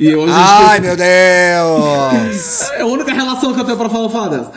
[0.00, 2.70] E hoje a gente Ai, meu Deus!
[2.72, 4.08] é a única relação que eu tenho pra falar,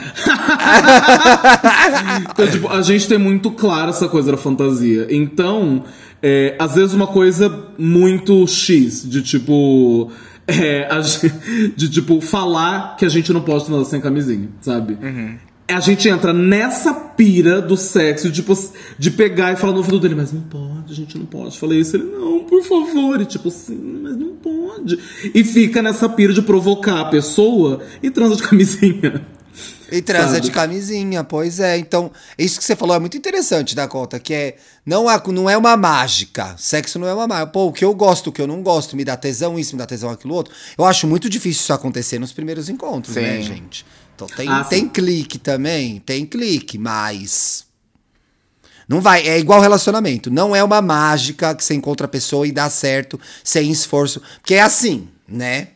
[2.32, 5.08] então, tipo, a gente tem muito claro essa coisa da fantasia.
[5.10, 5.84] Então,
[6.22, 10.12] é, às vezes uma coisa muito X, de tipo.
[10.48, 14.98] é, a gen- de tipo, falar que a gente não pode nada sem camisinha, sabe?
[15.72, 18.53] A gente entra nessa pira do sexo, tipo,
[18.97, 21.57] de pegar e falar no ouvido dele, mas não pode, a gente não pode.
[21.57, 23.22] Falei isso, ele, não, por favor.
[23.22, 24.99] E tipo, sim, mas não pode.
[25.34, 29.26] E fica nessa pira de provocar a pessoa e transa de camisinha.
[29.91, 30.41] E transa Sabe?
[30.41, 31.78] de camisinha, pois é.
[31.78, 34.55] Então, isso que você falou é muito interessante, Dakota, que é
[34.86, 36.55] não, é não é uma mágica.
[36.57, 37.51] Sexo não é uma mágica.
[37.51, 39.80] Pô, o que eu gosto, o que eu não gosto, me dá tesão isso, me
[39.80, 40.53] dá tesão aquilo outro.
[40.78, 43.22] Eu acho muito difícil isso acontecer nos primeiros encontros, Sim.
[43.22, 43.86] né, gente?
[44.26, 47.65] Então tem, Ah, tem clique também, tem clique, mas
[48.88, 50.30] não vai, é igual relacionamento.
[50.30, 54.22] Não é uma mágica que você encontra a pessoa e dá certo sem esforço.
[54.39, 55.69] Porque é assim, né?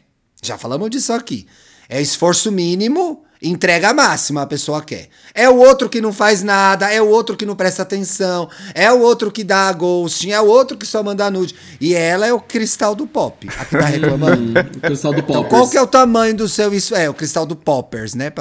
[0.44, 1.48] Já falamos disso aqui.
[1.90, 5.10] É esforço mínimo, entrega máxima a pessoa quer.
[5.34, 8.92] É o outro que não faz nada, é o outro que não presta atenção, é
[8.92, 11.56] o outro que dá ghosting, é o outro que só manda nude.
[11.80, 14.54] E ela é o cristal do pop, a que tá reclamando.
[14.76, 15.50] O pessoal do Então, Poppers.
[15.50, 17.02] qual que é o tamanho do seu esforço?
[17.02, 18.32] É, o cristal do Poppers, né.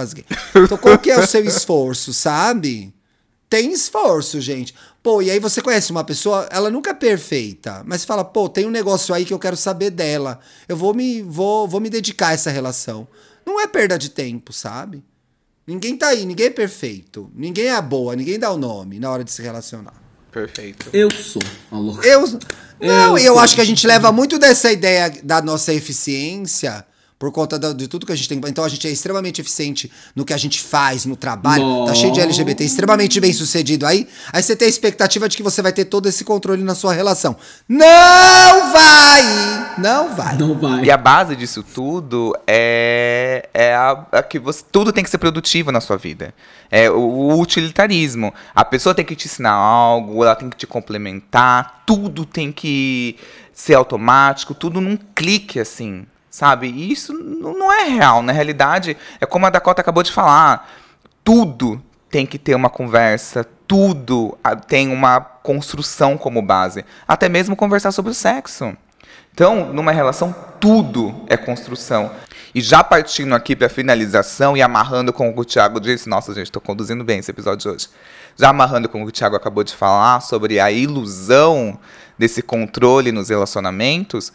[0.54, 2.94] Então, qual que é o seu esforço, sabe?
[3.48, 4.74] Tem esforço, gente.
[5.02, 8.48] Pô, e aí você conhece uma pessoa, ela nunca é perfeita, mas você fala, pô,
[8.48, 10.40] tem um negócio aí que eu quero saber dela.
[10.66, 13.06] Eu vou me, vou, vou me dedicar a essa relação.
[13.46, 15.02] Não é perda de tempo, sabe?
[15.66, 17.30] Ninguém tá aí, ninguém é perfeito.
[17.34, 19.94] Ninguém é a boa, ninguém dá o nome na hora de se relacionar.
[20.30, 20.90] Perfeito.
[20.92, 22.06] Eu sou a louca.
[22.06, 22.26] Eu.
[22.80, 26.84] Não, Eu e eu acho que a gente leva muito dessa ideia da nossa eficiência
[27.18, 28.40] Por conta de tudo que a gente tem.
[28.46, 31.86] Então a gente é extremamente eficiente no que a gente faz, no trabalho.
[31.86, 34.06] Tá cheio de LGBT, extremamente bem sucedido aí.
[34.32, 36.92] Aí você tem a expectativa de que você vai ter todo esse controle na sua
[36.92, 37.36] relação.
[37.68, 39.64] Não vai!
[39.78, 40.36] Não vai.
[40.36, 40.84] Não vai.
[40.84, 45.18] E a base disso tudo é, é a, a que você, tudo tem que ser
[45.18, 46.34] produtivo na sua vida.
[46.70, 48.32] É o, o utilitarismo.
[48.54, 53.16] A pessoa tem que te ensinar algo, ela tem que te complementar, tudo tem que
[53.52, 56.66] ser automático, tudo num clique assim, sabe?
[56.66, 58.20] E isso não é real.
[58.20, 60.68] Na realidade, é como a Dakota acabou de falar.
[61.22, 61.80] Tudo
[62.10, 66.84] tem que ter uma conversa, tudo tem uma construção como base.
[67.06, 68.76] Até mesmo conversar sobre o sexo.
[69.32, 72.10] Então, numa relação, tudo é construção.
[72.52, 76.34] E já partindo aqui para finalização e amarrando com o que o Thiago disse, nossa,
[76.34, 77.88] gente, estou conduzindo bem esse episódio de hoje.
[78.36, 81.78] Já amarrando com o que o Thiago acabou de falar sobre a ilusão
[82.18, 84.32] desse controle nos relacionamentos,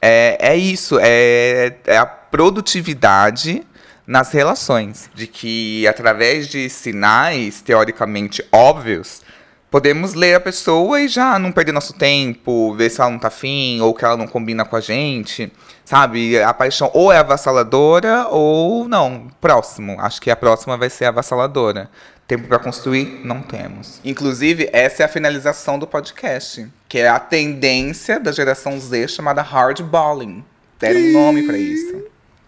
[0.00, 3.66] é, é isso, é, é a produtividade
[4.06, 5.10] nas relações.
[5.14, 9.22] De que através de sinais teoricamente óbvios,
[9.70, 13.28] podemos ler a pessoa e já não perder nosso tempo, ver se ela não tá
[13.28, 15.52] afim, ou que ela não combina com a gente,
[15.84, 16.42] sabe?
[16.42, 19.28] A paixão ou é avassaladora ou não.
[19.40, 19.96] Próximo.
[20.00, 21.88] Acho que a próxima vai ser avassaladora.
[22.30, 23.22] Tempo para construir?
[23.24, 24.00] Não temos.
[24.04, 29.42] Inclusive, essa é a finalização do podcast, que é a tendência da geração Z chamada
[29.42, 30.44] hardballing.
[30.78, 31.96] Deram um nome para isso.
[31.96, 32.04] O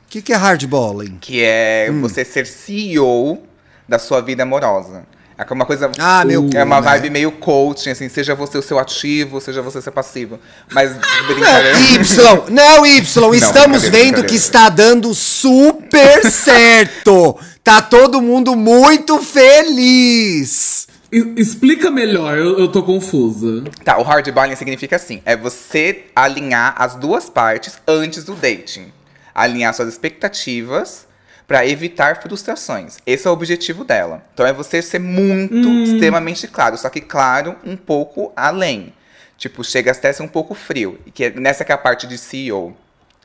[0.09, 1.19] que, que é hardballing?
[1.21, 3.43] Que é você ser CEO
[3.89, 5.05] da sua vida amorosa.
[5.49, 5.91] É uma coisa.
[5.99, 6.83] Ah, meu É uma né?
[6.83, 10.39] vibe meio coaching, assim, seja você o seu ativo, seja você seu passivo.
[10.73, 11.79] Mas brincadeira.
[11.79, 17.39] Y, não, Y, estamos brincadeira, vendo que está dando super certo.
[17.63, 20.89] Tá todo mundo muito feliz.
[21.37, 23.65] Explica melhor, eu, eu tô confusa.
[23.85, 28.91] Tá, o hardballing significa assim: é você alinhar as duas partes antes do dating.
[29.35, 31.07] Alinhar suas expectativas
[31.53, 32.97] pra evitar frustrações.
[33.05, 34.25] Esse é o objetivo dela.
[34.33, 38.95] Então é você ser muito, extremamente claro, só que claro, um pouco além.
[39.37, 40.99] Tipo, chega até ser um pouco frio.
[41.05, 42.75] E que é- nessa que é a parte de CEO.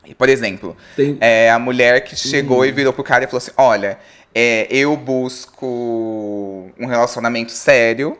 [0.04, 3.38] E, Por exemplo, Tem- é a mulher que chegou e virou pro cara e falou
[3.38, 3.98] assim: Olha,
[4.34, 8.18] é, eu busco um relacionamento sério.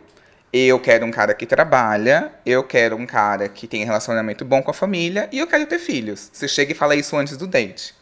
[0.50, 4.70] Eu quero um cara que trabalha, eu quero um cara que tem relacionamento bom com
[4.70, 6.30] a família e eu quero ter filhos.
[6.32, 7.94] Você chega e fala isso antes do date.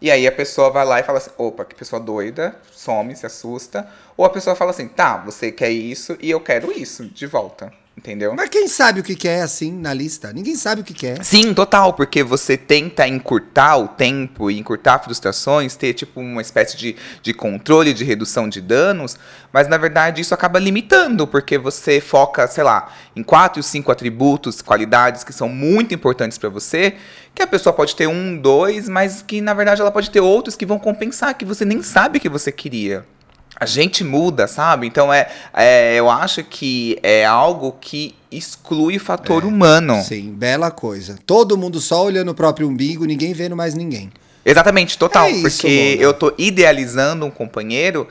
[0.00, 3.26] E aí a pessoa vai lá e fala assim: opa, que pessoa doida, some, se
[3.26, 3.88] assusta.
[4.16, 7.72] Ou a pessoa fala assim: tá, você quer isso e eu quero isso de volta.
[7.96, 8.34] Entendeu?
[8.36, 10.32] Mas quem sabe o que, que é assim na lista?
[10.32, 11.22] Ninguém sabe o que, que é.
[11.22, 16.76] Sim, total, porque você tenta encurtar o tempo e encurtar frustrações, ter tipo uma espécie
[16.76, 19.16] de, de controle, de redução de danos,
[19.52, 24.60] mas na verdade isso acaba limitando, porque você foca, sei lá, em quatro, cinco atributos,
[24.60, 26.96] qualidades que são muito importantes pra você,
[27.32, 30.56] que a pessoa pode ter um, dois, mas que na verdade ela pode ter outros
[30.56, 33.06] que vão compensar, que você nem sabe que você queria.
[33.56, 34.86] A gente muda, sabe?
[34.86, 40.02] Então é, é, eu acho que é algo que exclui o fator humano.
[40.02, 41.16] Sim, bela coisa.
[41.24, 44.10] Todo mundo só olhando o próprio umbigo, ninguém vendo mais ninguém.
[44.44, 45.26] Exatamente, total.
[45.26, 48.08] É isso, porque eu tô idealizando um companheiro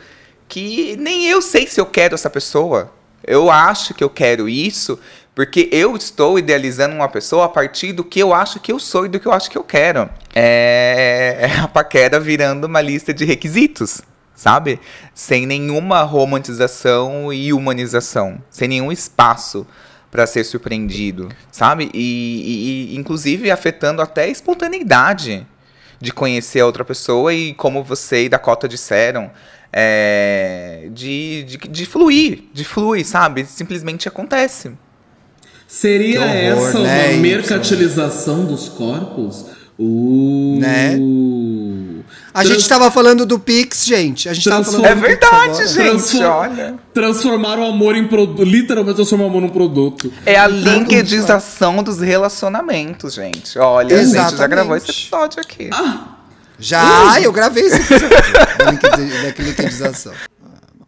[0.47, 2.91] que nem eu sei se eu quero essa pessoa.
[3.25, 4.99] Eu acho que eu quero isso
[5.35, 9.05] porque eu estou idealizando uma pessoa a partir do que eu acho que eu sou
[9.05, 10.09] e do que eu acho que eu quero.
[10.33, 14.01] É, é a paquera virando uma lista de requisitos,
[14.35, 14.79] sabe?
[15.13, 18.39] Sem nenhuma romantização e humanização.
[18.49, 19.65] Sem nenhum espaço
[20.11, 21.89] para ser surpreendido, sabe?
[21.93, 25.45] E, e- e, inclusive afetando até a espontaneidade
[25.99, 29.31] de conhecer a outra pessoa e como você e Dakota disseram,
[29.71, 33.43] é, de, de, de fluir, de fluir, sabe?
[33.45, 34.71] Simplesmente acontece.
[35.67, 39.47] Seria horror, essa né, uma mercantilização dos corpos?
[39.85, 40.59] Uh.
[40.59, 40.97] Né?
[42.33, 44.27] A gente tava falando do Pix, gente.
[44.27, 45.67] A gente tava falando É Pix verdade, agora.
[45.67, 46.75] gente, Transfor- olha.
[46.93, 48.43] Transformar o amor em produto.
[48.43, 50.11] Literalmente transformar o amor num produto.
[50.25, 53.59] É a linkedização dos relacionamentos, gente.
[53.59, 54.49] Olha, a gente já Exatamente.
[54.49, 55.69] gravou esse episódio aqui.
[56.57, 58.09] Já, eu gravei esse episódio
[59.37, 60.13] da linkedização.
[60.43, 60.87] Ah.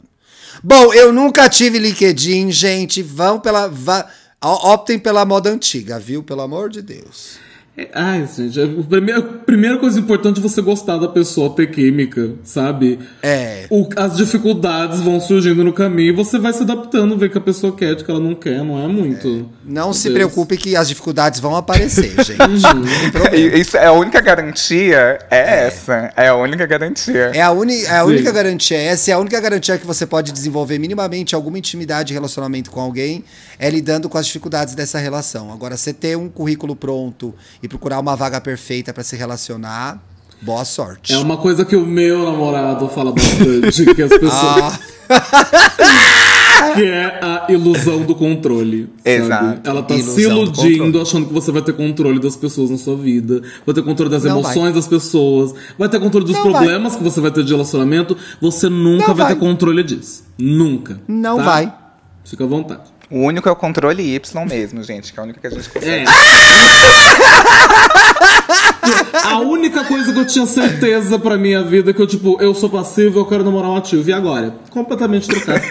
[0.64, 3.04] Bom, eu nunca tive LinkedIn, gente.
[3.04, 3.68] Vão pela.
[3.68, 4.08] vá-
[4.43, 6.24] optem pela moda antiga, viu?
[6.24, 7.38] Pelo amor de Deus.
[7.78, 12.32] É, Ai, gente, a primeira, primeira coisa importante é você gostar da pessoa, ter química,
[12.41, 12.99] sabe?
[13.21, 13.65] É.
[13.69, 17.41] O- as dificuldades vão surgindo no caminho e você vai se adaptando, ver que a
[17.41, 19.49] pessoa quer, de que ela não quer, não é muito.
[19.65, 20.15] Não Meu se Deus.
[20.15, 22.38] preocupe que as dificuldades vão aparecer, gente.
[23.34, 26.13] E Isso é a única garantia, é, essa.
[26.15, 27.32] É a única garantia.
[27.34, 28.09] É a, uni, é a Sim.
[28.11, 32.15] única garantia, essa é a única garantia que você pode desenvolver minimamente alguma intimidade e
[32.15, 33.23] relacionamento com alguém,
[33.59, 35.51] é lidando com as dificuldades dessa relação.
[35.51, 37.34] Agora, você ter um currículo pronto
[37.66, 39.99] e procurar uma vaga perfeita para se relacionar,
[40.41, 41.13] Boa sorte.
[41.13, 44.80] É uma coisa que o meu namorado fala bastante, que as pessoas.
[46.76, 48.89] que é a ilusão do controle.
[48.97, 49.09] sabe?
[49.09, 49.70] Exato.
[49.70, 52.78] Ela tá Ilusão se do iludindo, achando que você vai ter controle das pessoas na
[52.78, 54.74] sua vida, vai ter controle das Não emoções vai.
[54.74, 58.18] das pessoas, vai ter controle dos Não problemas que você vai ter de relacionamento.
[58.41, 59.34] Você nunca vai, vai.
[59.34, 60.26] ter controle disso.
[60.38, 60.99] Nunca.
[61.07, 61.43] Não tá?
[61.43, 61.74] vai.
[62.24, 62.95] Fica à vontade.
[63.10, 65.70] O único é o controle Y mesmo, gente, que é o único que a gente
[65.70, 65.91] consegue.
[65.91, 66.06] É.
[69.24, 72.53] A única coisa que eu tinha certeza pra minha vida é que eu, tipo, eu
[72.53, 74.08] sou passivo, eu quero namorar um ativo.
[74.10, 74.56] E agora?
[74.70, 75.62] Completamente trocado.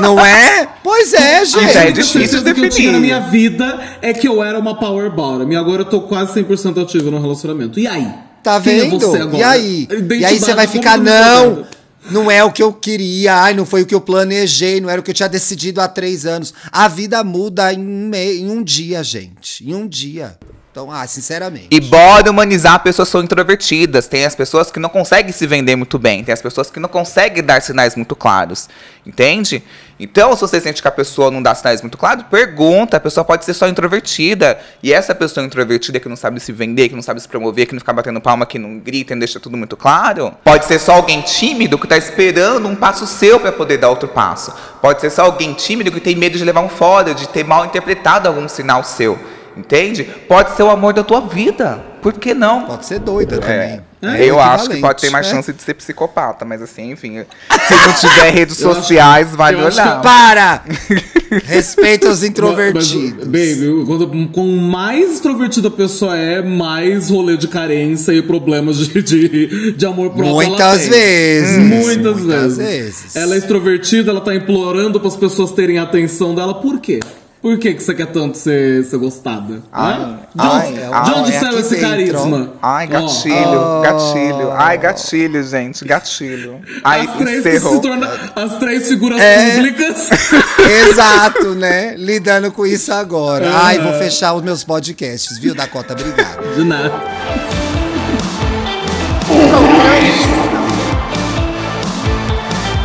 [0.00, 0.66] Não é?
[0.82, 1.60] Pois é, gente.
[1.72, 3.14] já é A única difícil certeza de que eu tinha na definir.
[3.14, 5.50] minha vida é que eu era uma power bottom.
[5.52, 7.78] E agora eu tô quase 100% ativo no relacionamento.
[7.78, 8.08] E aí?
[8.42, 8.98] Tá Quem é vendo?
[8.98, 9.36] você agora?
[9.38, 9.88] e aí?
[9.90, 11.64] E aí Identidade você vai ficar, não.
[12.10, 15.00] Não é o que eu queria, ai, não foi o que eu planejei, não era
[15.00, 16.52] o que eu tinha decidido há três anos.
[16.70, 19.68] A vida muda em um, em um dia, gente.
[19.68, 20.38] Em um dia.
[20.72, 21.68] Então, ah, sinceramente.
[21.70, 24.06] E bora humanizar pessoas que são introvertidas.
[24.06, 26.24] Tem as pessoas que não conseguem se vender muito bem.
[26.24, 28.70] Tem as pessoas que não conseguem dar sinais muito claros.
[29.04, 29.62] Entende?
[30.00, 32.96] Então, se você sente que a pessoa não dá sinais muito claros, pergunta.
[32.96, 34.58] A pessoa pode ser só introvertida.
[34.82, 37.74] E essa pessoa introvertida que não sabe se vender, que não sabe se promover, que
[37.74, 40.32] não fica batendo palma, que não grita não deixa tudo muito claro.
[40.42, 44.08] Pode ser só alguém tímido que tá esperando um passo seu para poder dar outro
[44.08, 44.54] passo.
[44.80, 47.66] Pode ser só alguém tímido que tem medo de levar um fora, de ter mal
[47.66, 49.31] interpretado algum sinal seu.
[49.56, 50.04] Entende?
[50.28, 51.82] Pode ser o amor da tua vida.
[52.00, 52.64] Por que não?
[52.64, 53.80] Pode ser doida também.
[54.04, 55.34] É eu acho que pode ter mais né?
[55.34, 57.22] chance de ser psicopata, mas assim, enfim.
[57.68, 60.02] Se não tiver redes sociais, vale eu acho que- olhar.
[60.02, 60.62] Para!
[61.46, 63.24] Respeita os Mas, introvertidos.
[63.26, 69.00] baby, quando, com mais extrovertida a pessoa é, mais rolê de carência e problemas de,
[69.02, 70.26] de, de amor próprio.
[70.42, 70.90] ela Muitas tem.
[70.90, 71.58] vezes.
[71.58, 72.58] Muitas, Muitas vezes.
[72.58, 73.16] vezes.
[73.16, 76.54] Ela é extrovertida, ela tá implorando para as pessoas terem a atenção dela.
[76.54, 76.98] Por quê?
[77.42, 79.60] Por que, que você quer tanto ser, ser gostada?
[79.72, 79.96] Ai,
[80.32, 81.88] de ai, onde, ai, de onde saiu esse dentro.
[81.90, 82.52] carisma?
[82.62, 84.52] Ai, gatilho, gatilho.
[84.52, 86.60] Ai, gatilho, gente, gatilho.
[86.84, 89.56] Ai, as três que se tornam as três figuras É.
[89.56, 90.08] públicas.
[90.88, 91.96] Exato, né?
[91.98, 93.50] Lidando com isso agora.
[93.52, 95.94] Ai, vou fechar os meus podcasts, viu, Dakota?
[95.94, 96.54] Obrigado.
[96.54, 96.92] De nada.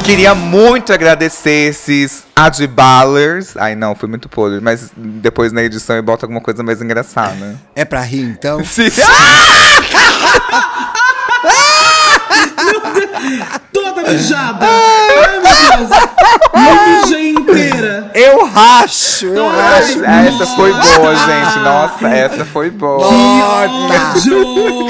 [0.07, 3.57] Queria muito agradecer esses adbalers.
[3.57, 7.57] Ai, não, foi muito podre, mas depois na edição eu boto alguma coisa mais engraçada.
[7.75, 8.63] É pra rir, então?
[8.63, 8.87] Sim.
[13.73, 14.65] Toda mijada.
[14.65, 15.89] Ai, meu Deus.
[16.55, 18.09] Me mijei inteira.
[18.15, 20.01] Eu racho, eu racho.
[20.07, 21.59] Ai, Essa foi boa, gente.
[21.59, 23.11] Nossa, essa foi boa.
[23.11, 23.93] Morta.
[24.15, 24.87] Ódio.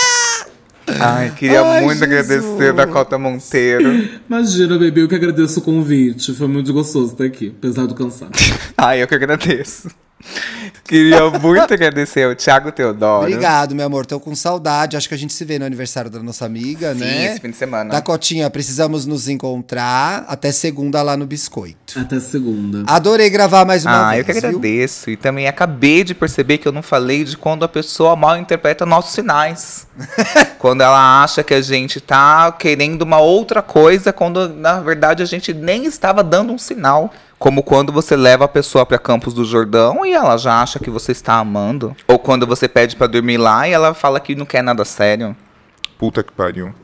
[0.98, 2.20] Ai, queria Ai, muito Jesus.
[2.20, 4.08] agradecer Dakota Monteiro.
[4.28, 6.34] Imagina, bebê, eu que agradeço o convite.
[6.34, 8.32] Foi muito gostoso estar aqui, apesar do cansaço.
[8.76, 9.88] Ai, eu que agradeço.
[10.84, 13.22] Queria muito agradecer ao Thiago Teodoro.
[13.26, 14.04] Obrigado, meu amor.
[14.06, 14.96] Tô com saudade.
[14.96, 17.26] Acho que a gente se vê no aniversário da nossa amiga, Sim, né?
[17.26, 17.90] esse fim de semana.
[17.90, 21.98] Dacotinha, precisamos nos encontrar até segunda lá no Biscoito.
[21.98, 22.84] Até segunda.
[22.86, 24.18] Adorei gravar mais uma Ah, vez.
[24.20, 24.48] eu que viu?
[24.48, 25.10] agradeço.
[25.10, 28.84] E também acabei de perceber que eu não falei de quando a pessoa mal interpreta
[28.84, 29.86] nossos sinais.
[30.58, 35.26] quando ela acha que a gente tá querendo uma outra coisa, quando na verdade a
[35.26, 37.12] gente nem estava dando um sinal.
[37.40, 40.90] Como quando você leva a pessoa para Campos do Jordão e ela já acha que
[40.90, 41.96] você está amando.
[42.06, 45.34] Ou quando você pede para dormir lá e ela fala que não quer nada sério.
[45.98, 46.74] Puta que pariu.